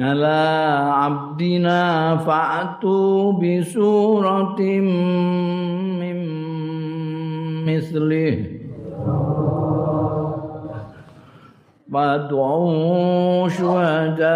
على 0.00 0.90
عبدنا 0.92 2.16
فأتوا 2.16 3.32
بسورة 3.32 4.60
من 6.00 6.18
مثله. 7.66 8.46
فادعوا 11.92 13.48
شهداءكم. 13.48 14.26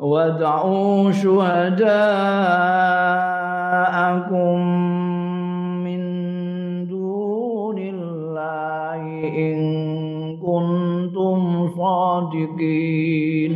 وادعوا 0.00 1.12
شهداءكم. 1.12 3.35
من 5.85 6.01
دون 6.87 7.77
الله 7.79 9.03
إن 9.37 9.57
كنتم 10.37 11.39
صادقين 11.77 13.53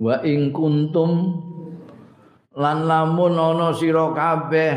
wa 0.00 0.16
ing 0.24 0.48
kuntum 0.48 1.12
lan 2.56 2.88
lamun 2.88 3.36
ana 3.36 3.76
sira 3.76 4.16
kabeh 4.16 4.74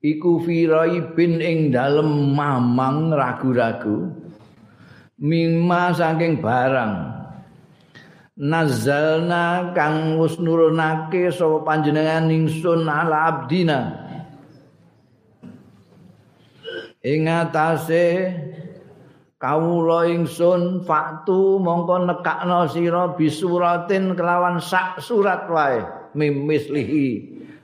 iku 0.00 0.40
firaibin 0.40 1.44
ing 1.44 1.58
dalem 1.68 2.32
mamang 2.32 3.12
ragu-ragu 3.12 4.08
mimma 5.20 5.92
saking 5.92 6.40
barang 6.40 7.12
nazalna 8.39 9.75
kang 9.75 10.15
wis 10.15 10.39
nurunake 10.39 11.33
sapa 11.33 11.63
panjenengan 11.67 12.31
ingsun 12.31 12.87
ala 12.87 13.27
abdina. 13.27 13.79
Ing 17.01 17.25
atase 17.25 18.29
kawula 19.41 20.05
ingsun 20.05 20.85
faktu 20.85 21.57
mongko 21.57 22.05
nekakno 22.05 22.69
sira 22.69 23.11
bisuratin 23.17 24.13
kelawan 24.13 24.61
sak 24.61 25.01
surat 25.01 25.49
wae 25.49 25.81
mimislihi 26.13 27.07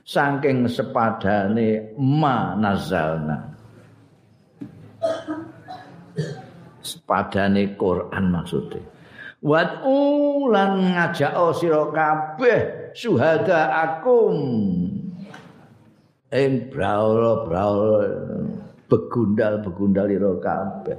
saking 0.02 0.66
sepadane 0.66 1.94
ma 1.96 2.58
nazalna. 2.58 3.54
Sepadane 6.82 7.78
Quran 7.78 8.24
maksudnya 8.34 8.97
wat 9.42 9.86
ulan 9.86 10.94
ngajak 10.94 11.34
sira 11.54 11.90
kabeh 11.94 12.92
suhada 12.94 13.70
akum. 13.70 14.36
Ing 16.28 16.68
braula 16.68 17.48
braula 17.48 18.04
begundal 18.84 19.64
begundal 19.64 20.08
ira 20.12 20.32
kabeh. 20.36 20.96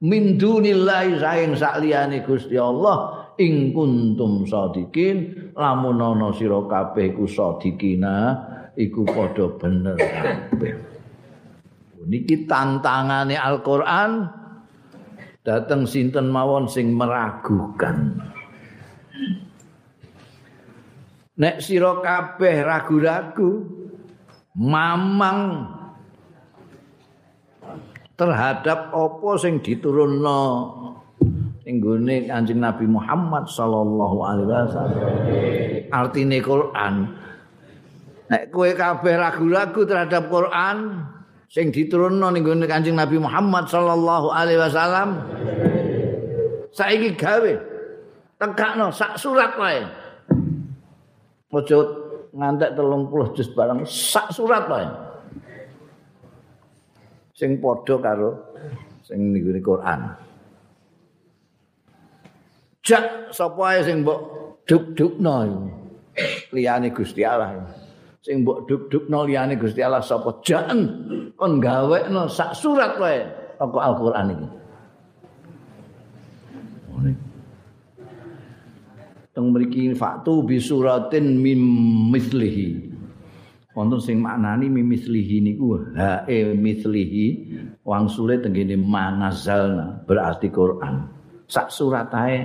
Min 0.00 0.40
dunillahi 0.40 1.20
saing 1.20 1.52
sakliyane 1.52 2.24
Gusti 2.24 2.56
Allah 2.56 3.28
ing 3.36 3.76
kuntum 3.76 4.48
sadikin 4.48 5.52
lamun 5.52 6.00
ana 6.00 6.32
sira 6.32 6.64
kabeh 6.64 7.12
iku 7.12 7.28
sadikina 7.28 8.40
iku 8.72 9.04
padha 9.04 9.52
bener 9.60 10.00
kabeh. 10.00 10.72
Niki 12.00 12.48
tantangane 12.48 13.36
Al-Qur'an 13.36 14.39
dateng 15.40 15.88
sinten 15.88 16.28
mawon 16.28 16.68
sing 16.68 16.92
meragukan 16.92 18.20
nek 21.40 21.64
sira 21.64 21.96
kabeh 22.04 22.60
ragu-ragu 22.60 23.64
mamang 24.52 25.64
terhadap 28.20 28.92
apa 28.92 29.30
sing 29.40 29.64
diturunno 29.64 30.42
ning 31.64 31.80
gone 31.80 32.28
Kanjeng 32.28 32.60
Nabi 32.60 32.84
Muhammad 32.84 33.48
sallallahu 33.48 34.18
alaihi 34.26 34.48
wasallam. 34.48 35.00
Artine 35.88 36.38
Quran. 36.42 36.94
Nek 38.30 38.42
kowe 38.50 38.70
kabeh 38.74 39.14
ragu-ragu 39.16 39.80
terhadap 39.86 40.28
Quran 40.28 41.06
sing 41.50 41.74
diturunno 41.74 42.30
ning 42.30 42.46
gone 42.46 42.62
Kanjeng 42.70 42.94
Nabi 42.94 43.18
Muhammad 43.18 43.66
sallallahu 43.66 44.30
alaihi 44.30 44.62
wasallam. 44.62 45.18
Saiki 46.70 47.18
gawe 47.18 47.52
tegakno 48.38 48.94
sak 48.94 49.18
surat 49.18 49.58
wae. 49.58 49.82
Ojo 51.50 51.78
ngantek 52.30 52.78
30 52.78 53.34
juz 53.34 53.48
barang 53.50 53.82
sak 53.82 54.30
surat 54.30 54.70
wae. 54.70 54.86
Sing 57.34 57.58
padha 57.58 57.98
karo 57.98 58.30
sing 59.02 59.34
ning 59.34 59.42
Quran. 59.58 60.30
jak 62.90 63.30
sapa 63.30 63.62
ae 63.76 63.80
sing 63.86 64.02
mbok 64.02 64.20
duk-dukno 64.66 65.46
liyane 66.50 66.90
Gusti 66.90 67.22
Allah 67.22 67.54
sing 68.20 68.44
mbok 68.44 68.68
duk-dukno 68.68 69.24
liyane 69.24 69.56
Gusti 69.56 69.80
Allah 69.80 70.04
sapa? 70.04 70.44
Jaen 70.44 70.80
kon 71.40 71.56
gawekno 71.56 72.28
sak 72.28 72.52
surat 72.52 73.00
wae 73.00 73.24
toko 73.56 73.80
Al-Qur'an 73.80 74.28
iki? 74.32 74.48
Teng 79.30 79.54
mriki 79.54 79.94
faktu 79.94 80.42
bi 80.44 80.58
suratin 80.60 81.38
mim 81.38 81.62
mislihi. 82.12 82.92
Wonten 83.72 84.02
sing 84.02 84.18
maknani 84.18 84.66
mim 84.66 84.84
mislihi 84.90 85.38
niku 85.40 85.80
ha 85.96 86.26
e 86.28 86.52
mislihi. 86.52 87.26
Wangsule 87.86 88.42
tengene 88.42 88.76
manazalna 88.76 90.02
berarti 90.04 90.52
Quran. 90.52 91.08
Sak 91.48 91.72
surat 91.72 92.12
ae 92.12 92.44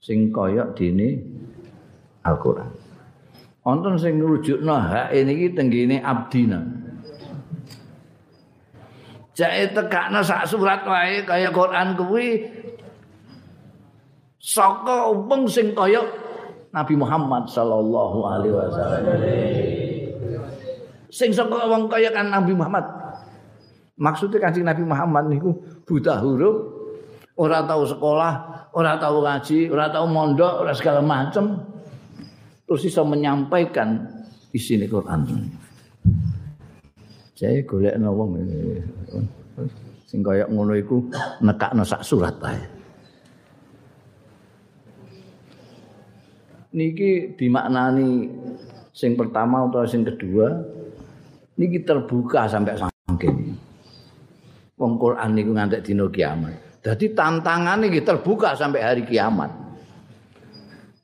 sing 0.00 0.32
kaya 0.32 0.72
dene 0.72 1.20
Al-Qur'an. 2.24 2.87
Wonten 3.68 4.00
sing 4.00 4.16
ngrujukno 4.16 4.80
hak 4.80 5.12
niki 5.12 5.52
tenggene 5.52 6.00
abdina. 6.00 6.56
Jake 9.36 9.76
tekakno 9.76 10.24
sak 10.24 10.48
surat 10.48 10.88
wae 10.88 11.20
kaya 11.28 11.52
Quran 11.52 11.92
kuwi 12.00 12.48
saka 14.40 15.12
wong 15.12 15.44
sing 15.52 15.76
kaya 15.76 16.00
Nabi 16.72 16.96
Muhammad 16.96 17.44
sallallahu 17.44 18.18
alaihi 18.24 18.56
wasallam. 18.56 19.04
Sing 21.12 21.36
saka 21.36 21.68
wong 21.68 21.92
kaya 21.92 22.08
kan 22.08 22.32
Nabi 22.32 22.56
Muhammad. 22.56 22.88
Maksudnya 24.00 24.48
kancing 24.48 24.64
Nabi 24.64 24.80
Muhammad 24.80 25.28
niku 25.28 25.52
buta 25.84 26.16
huruf, 26.24 26.56
ora 27.36 27.68
tahu 27.68 27.84
sekolah, 27.84 28.32
ora 28.72 28.96
tahu 28.96 29.20
ngaji, 29.20 29.68
ora 29.68 29.92
tahu 29.92 30.08
mondok, 30.08 30.64
ora 30.64 30.72
segala 30.72 31.04
macam. 31.04 31.76
Terus 32.68 32.84
bisa 32.84 33.00
menyampaikan 33.00 34.04
isi 34.52 34.76
Quran. 34.84 35.24
Saya 37.32 37.64
golek 37.64 37.96
wong 37.96 38.36
sing 40.04 40.20
kaya 40.20 40.44
ngono 40.48 40.76
iku 40.76 41.00
nekakno 41.44 41.84
sak 41.84 42.04
surat 42.04 42.36
ae. 42.44 42.60
Niki 46.76 47.36
dimaknani 47.40 48.28
sing 48.92 49.16
pertama 49.16 49.64
atau 49.64 49.88
sing 49.88 50.04
kedua 50.04 50.52
niki 51.56 51.84
terbuka 51.84 52.48
sampai 52.48 52.76
saking. 52.76 53.56
Wong 54.76 54.92
Quran 55.00 55.30
niku 55.32 55.50
ngantek 55.56 55.84
dina 55.84 56.04
kiamat. 56.08 56.84
Jadi 56.84 57.16
tantangan 57.16 57.84
ini 57.84 58.00
terbuka 58.00 58.56
sampai 58.56 58.80
hari 58.80 59.02
kiamat. 59.04 59.67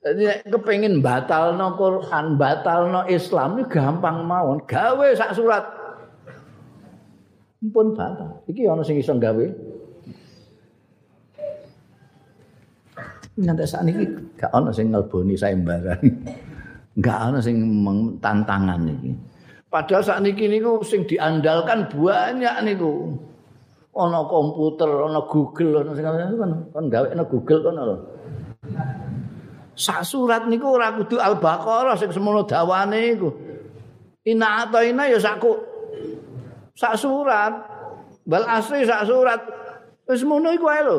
Jadi 0.05 0.45
kepengen 0.53 1.01
batal 1.01 1.57
no 1.57 1.81
Quran, 1.81 2.37
batal 2.37 2.93
no 2.93 3.09
Islam 3.09 3.57
ini 3.57 3.65
gampang 3.73 4.29
mawon. 4.29 4.61
Gawe 4.69 5.07
sak 5.17 5.33
surat. 5.33 5.65
Pun 7.73 7.97
batal. 7.97 8.45
Iki 8.45 8.69
ono 8.69 8.85
sing 8.85 9.01
iso 9.01 9.17
gawe. 9.17 9.47
Nanti 13.35 13.65
saat 13.65 13.89
ini 13.89 14.05
gak 14.37 14.53
ono 14.53 14.69
sing 14.77 14.93
ngelboni 14.93 15.35
sayembaran. 15.41 16.01
Gak 17.03 17.19
ono 17.27 17.43
sing 17.43 17.59
tantangan 18.23 18.87
ini. 18.87 19.11
Padahal 19.67 20.07
saat 20.07 20.23
ini 20.23 20.61
niku 20.61 20.85
sing 20.87 21.09
diandalkan 21.09 21.91
banyak 21.91 22.55
niku. 22.63 23.17
ana 23.95 24.27
komputer, 24.27 24.91
ana 24.91 25.23
Google, 25.31 25.87
ana 25.87 25.95
sing 25.95 26.03
kan 26.03 26.51
kon 26.75 26.87
gawe 26.91 27.15
ana 27.15 27.25
Google 27.31 27.63
kono 27.63 27.83
lho. 27.87 27.97
Sak 29.75 30.07
surat 30.07 30.47
niku 30.47 30.79
ora 30.79 30.95
kudu 30.95 31.19
Al-Baqarah 31.19 31.99
sing 31.99 32.15
semono 32.15 32.47
dawane 32.47 33.01
iku. 33.11 33.31
Ina 34.25 34.67
ataina 34.67 35.11
ya 35.11 35.19
sakku 35.19 35.59
sak 36.79 36.95
surat. 36.95 37.53
Bal 38.25 38.47
asri 38.47 38.87
sak 38.87 39.05
surat. 39.05 39.41
Wis 40.07 40.23
semono 40.23 40.55
iku 40.55 40.67
ae 40.71 40.83
lho. 40.87 40.99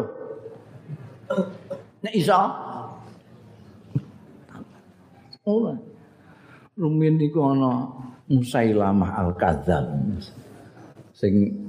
Nek 2.04 2.14
iso. 2.14 2.42
Ora. 5.48 5.74
Rumin 6.76 7.16
niku 7.16 7.40
ana 7.40 7.88
Musailamah 8.28 9.12
Al-Kadzab. 9.24 9.86
Sing 11.16 11.66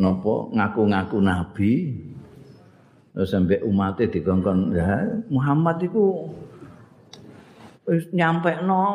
napa 0.00 0.48
ngaku-ngaku 0.56 1.18
nabi 1.20 1.72
terus 3.12 3.36
sampai 3.36 3.60
umatnya 3.60 4.08
dikongkon 4.08 4.72
ya 4.72 5.20
Muhammad 5.28 5.76
itu 5.84 6.24
wis 7.90 8.06
nyampe 8.14 8.54
no 8.62 8.86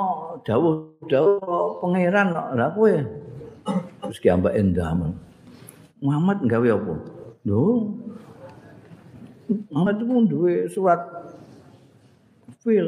jauh 0.47 0.95
jauh 1.11 1.83
pangeran 1.83 2.31
lah 2.31 2.71
kowe? 2.71 2.95
Terus 3.99 4.19
kiambak 4.23 4.55
endah 4.55 4.95
Muhammad 5.99 6.47
gawe 6.47 6.67
apa? 6.79 6.95
Lho. 7.43 7.91
Muhammad 9.67 9.99
itu 9.99 10.05
duwe 10.31 10.55
surat 10.71 11.01
fil. 12.63 12.87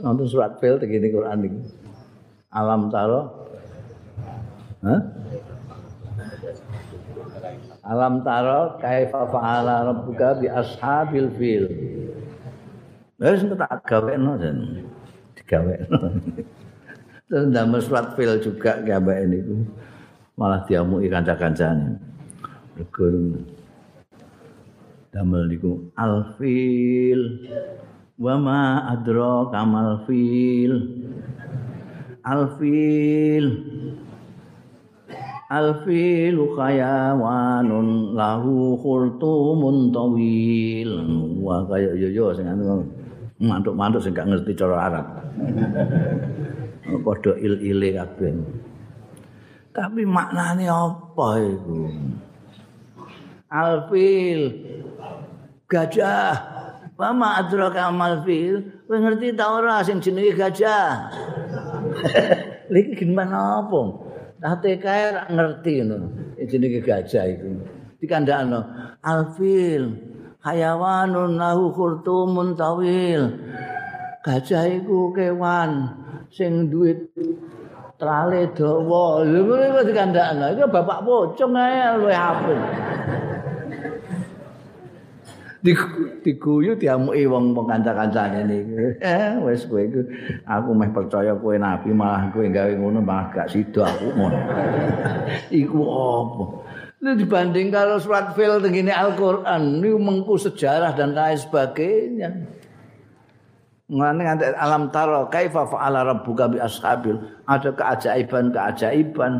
Nonton 0.00 0.26
surat 0.30 0.56
fil 0.62 0.78
tegini 0.78 1.10
Quran 1.10 1.42
ini 1.42 1.60
alam 2.54 2.86
taro 2.86 3.50
Alam 7.84 8.24
taro 8.24 8.80
kaifa 8.80 9.28
fa'ala 9.28 9.92
rabbuka 9.92 10.40
bi 10.40 10.48
ashabil 10.48 11.28
fil. 11.36 11.64
Wis 13.20 13.44
tak 13.44 13.84
gawekno 13.84 14.40
jan. 14.40 14.88
Digawekno. 15.36 15.98
Terus 17.28 17.44
ndamel 17.48 17.80
surat 17.84 18.16
fil 18.16 18.40
juga 18.40 18.80
gambar 18.80 19.28
niku. 19.28 19.68
Malah 20.40 20.64
diamuki 20.64 21.12
kanca-kancane. 21.12 22.00
Mergo 22.74 23.06
damel 25.14 25.46
niku 25.46 25.94
alfil 25.94 27.46
wa 28.18 28.34
ma 28.34 28.62
adra 28.90 29.46
kamal 29.54 30.02
fil 30.10 30.74
alfil 32.26 33.46
alfilu 35.54 36.50
khayawanun 36.58 38.18
lahu 38.18 38.74
khultumun 38.82 39.94
tawil. 39.94 40.90
Wah 41.38 41.62
kaya 41.70 41.94
yo 41.94 42.08
yo 42.10 42.26
sing 42.34 42.50
mantuk-mantuk 43.38 44.02
sing 44.02 44.14
gak 44.14 44.26
ngerti 44.26 44.52
cara 44.58 44.76
Arab. 44.90 45.06
Padha 46.84 47.32
il-ile 47.38 47.94
kabeh. 47.94 48.34
Tapi 49.74 50.02
maknane 50.06 50.66
apa 50.70 51.28
itu 51.42 51.78
alfil. 53.50 54.40
Gajah. 55.70 56.54
Mama 56.94 57.42
adraka 57.42 57.90
amal 57.90 58.22
fil, 58.22 58.62
kowe 58.86 58.94
ngerti 58.94 59.34
ta 59.34 59.50
ora 59.58 59.82
sing 59.82 59.98
jenenge 59.98 60.38
gajah? 60.38 61.10
Lagi 62.72 62.94
gimana 62.94 63.66
apa? 63.66 64.03
Ate 64.44 64.76
kae 64.76 65.08
ngerti 65.32 65.80
ngono. 65.88 66.36
Jenenge 66.36 66.84
gajah 66.84 67.24
iku. 67.32 67.64
Dikandakno 67.96 68.60
alfil 69.00 69.96
hayawanun 70.44 71.40
lahu 71.40 71.72
khurtumun 71.72 72.52
tawil. 72.52 73.40
Gajah 74.20 74.68
iku 74.68 75.16
kewan 75.16 75.88
sing 76.28 76.68
duwe 76.68 76.92
trale 77.96 78.52
dawa. 78.52 79.24
Lha 79.24 79.40
ngono 79.40 79.80
dikandakno. 79.80 80.44
Iku 80.52 80.64
bapak 80.68 81.00
pocong 81.08 81.56
ae 81.56 81.96
luwe 81.96 82.12
apik. 82.12 82.60
Diguyu 86.20 86.76
diamuki 86.76 87.24
wong 87.24 87.56
kanca-kancane 87.56 88.44
niku. 88.44 89.00
Eh 89.00 89.32
wis 89.48 89.64
kowe 89.64 89.80
iku 89.80 90.04
aku 90.44 90.70
meh 90.76 90.90
percaya 90.92 91.32
kowe 91.32 91.56
nabi 91.56 91.88
malah 91.96 92.28
kowe 92.28 92.44
gawe 92.44 92.72
ngono 92.76 93.00
malah 93.00 93.32
gak 93.32 93.48
sida 93.48 93.88
aku 93.88 94.12
ngono. 94.12 94.38
iku 95.64 95.80
apa? 95.88 96.44
Ini 97.04 97.20
dibanding 97.20 97.68
kalau 97.68 98.00
surat 98.00 98.32
fil 98.32 98.64
begini 98.64 98.88
Al-Quran, 98.88 99.84
ini 99.84 99.92
mengku 99.92 100.40
sejarah 100.40 100.96
dan 100.96 101.12
lain 101.12 101.36
sebagainya. 101.36 102.32
Mengenai 103.92 104.56
alam 104.56 104.88
taro, 104.88 105.28
kaifa 105.28 105.68
fa'ala 105.68 106.00
rabbuka 106.00 106.48
bi 106.48 106.56
ashabil. 106.56 107.20
Ada 107.44 107.76
keajaiban-keajaiban, 107.76 109.32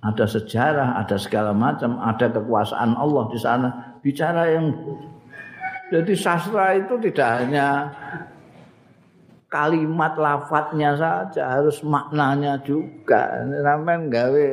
ada 0.00 0.24
sejarah, 0.24 1.04
ada 1.04 1.20
segala 1.20 1.52
macam, 1.52 2.00
ada 2.00 2.32
kekuasaan 2.32 2.96
Allah 2.96 3.28
di 3.28 3.36
sana. 3.36 3.68
Bicara 4.00 4.48
yang 4.48 4.72
jadi 5.92 6.12
sastra 6.16 6.80
itu 6.80 6.96
tidak 7.04 7.44
hanya 7.44 7.92
kalimat 9.52 10.16
lafadznya 10.16 10.96
saja, 10.96 11.60
harus 11.60 11.84
maknanya 11.84 12.56
juga. 12.64 13.44
Sampai 13.60 14.08
gawe 14.08 14.48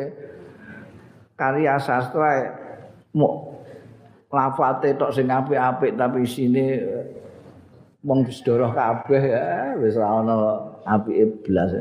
karya 1.39 1.79
sastra 1.79 2.51
mau 3.15 3.55
lafate 4.27 4.99
tok 4.99 5.15
sing 5.15 5.31
apik-apik 5.31 5.95
tapi 5.95 6.27
sini 6.27 6.83
wong 8.03 8.27
sedoroh 8.27 8.75
kabeh 8.75 9.23
ya. 9.23 9.79
Wis 9.79 9.95
ora 9.95 10.19
ana 10.19 10.35
apike 10.83 11.47
blas. 11.47 11.71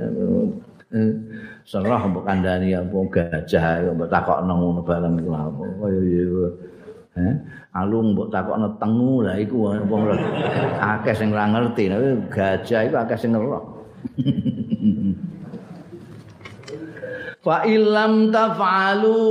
Serah 1.67 2.01
mbok 2.07 2.25
kandhani 2.25 2.73
apa 2.79 2.97
gajah 3.11 3.93
mbok 3.93 4.09
takokno 4.09 4.53
ngono 4.55 4.81
bareng 4.87 5.19
iku 5.19 5.35
apa 5.35 5.65
kaya 5.83 6.47
ya 7.19 7.35
alung 7.75 8.15
mbok 8.15 8.31
takokno 8.31 8.79
tengu 8.79 9.27
lah 9.27 9.35
iku 9.35 9.75
wong 9.75 10.07
akeh 10.79 11.15
sing 11.19 11.35
ora 11.35 11.51
ngerti. 11.51 11.91
Gajah 12.31 12.81
iku 12.87 12.97
akeh 13.03 13.19
sing 13.19 13.35
ngerti 13.35 13.51
fa 17.45 17.65
illam 17.67 18.35
taf'alu 18.35 19.23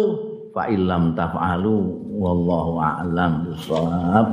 fa 0.56 0.68
illam 0.72 1.14
taf'alu 1.16 1.78
wallahu 2.18 2.82
a'lam 2.82 3.46
bissawab 3.46 4.32